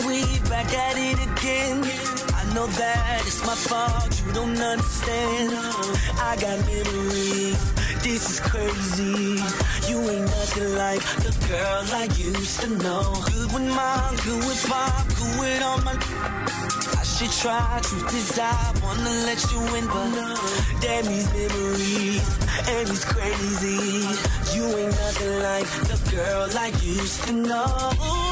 We 0.07 0.39
back 0.49 0.73
at 0.73 0.97
it 0.97 1.19
again. 1.29 1.83
I 2.35 2.43
know 2.55 2.67
that 2.67 3.23
it's 3.27 3.45
my 3.47 3.55
fault, 3.55 4.11
you 4.25 4.33
don't 4.33 4.59
understand. 4.59 5.51
I 6.19 6.37
got 6.41 6.59
memories, 6.67 7.63
this 8.03 8.23
is 8.31 8.41
crazy. 8.41 9.43
You 9.89 9.99
ain't 10.11 10.27
nothing 10.39 10.75
like 10.77 11.03
the 11.25 11.33
girl 11.49 11.83
I 12.03 12.05
used 12.17 12.61
to 12.61 12.69
know. 12.83 13.03
Good 13.27 13.53
with 13.53 13.69
mom, 13.75 14.17
good 14.25 14.43
with 14.47 14.63
pop, 14.69 15.09
good 15.09 15.35
with 15.41 15.63
all 15.63 15.79
my. 15.83 15.95
I 17.01 17.03
should 17.03 17.33
try, 17.43 17.81
truth 17.83 18.15
is 18.15 18.39
I 18.39 18.73
wanna 18.83 19.15
let 19.29 19.41
you 19.51 19.61
in, 19.77 19.87
but 19.87 20.81
damn 20.81 21.05
these 21.07 21.29
memories, 21.33 22.27
and 22.73 22.89
it's 22.89 23.05
crazy. 23.05 23.81
You 24.55 24.65
ain't 24.79 24.97
nothing 25.05 25.43
like 25.43 25.69
the 25.91 25.99
girl 26.11 26.49
I 26.57 26.69
used 26.83 27.25
to 27.25 27.33
know. 27.33 28.30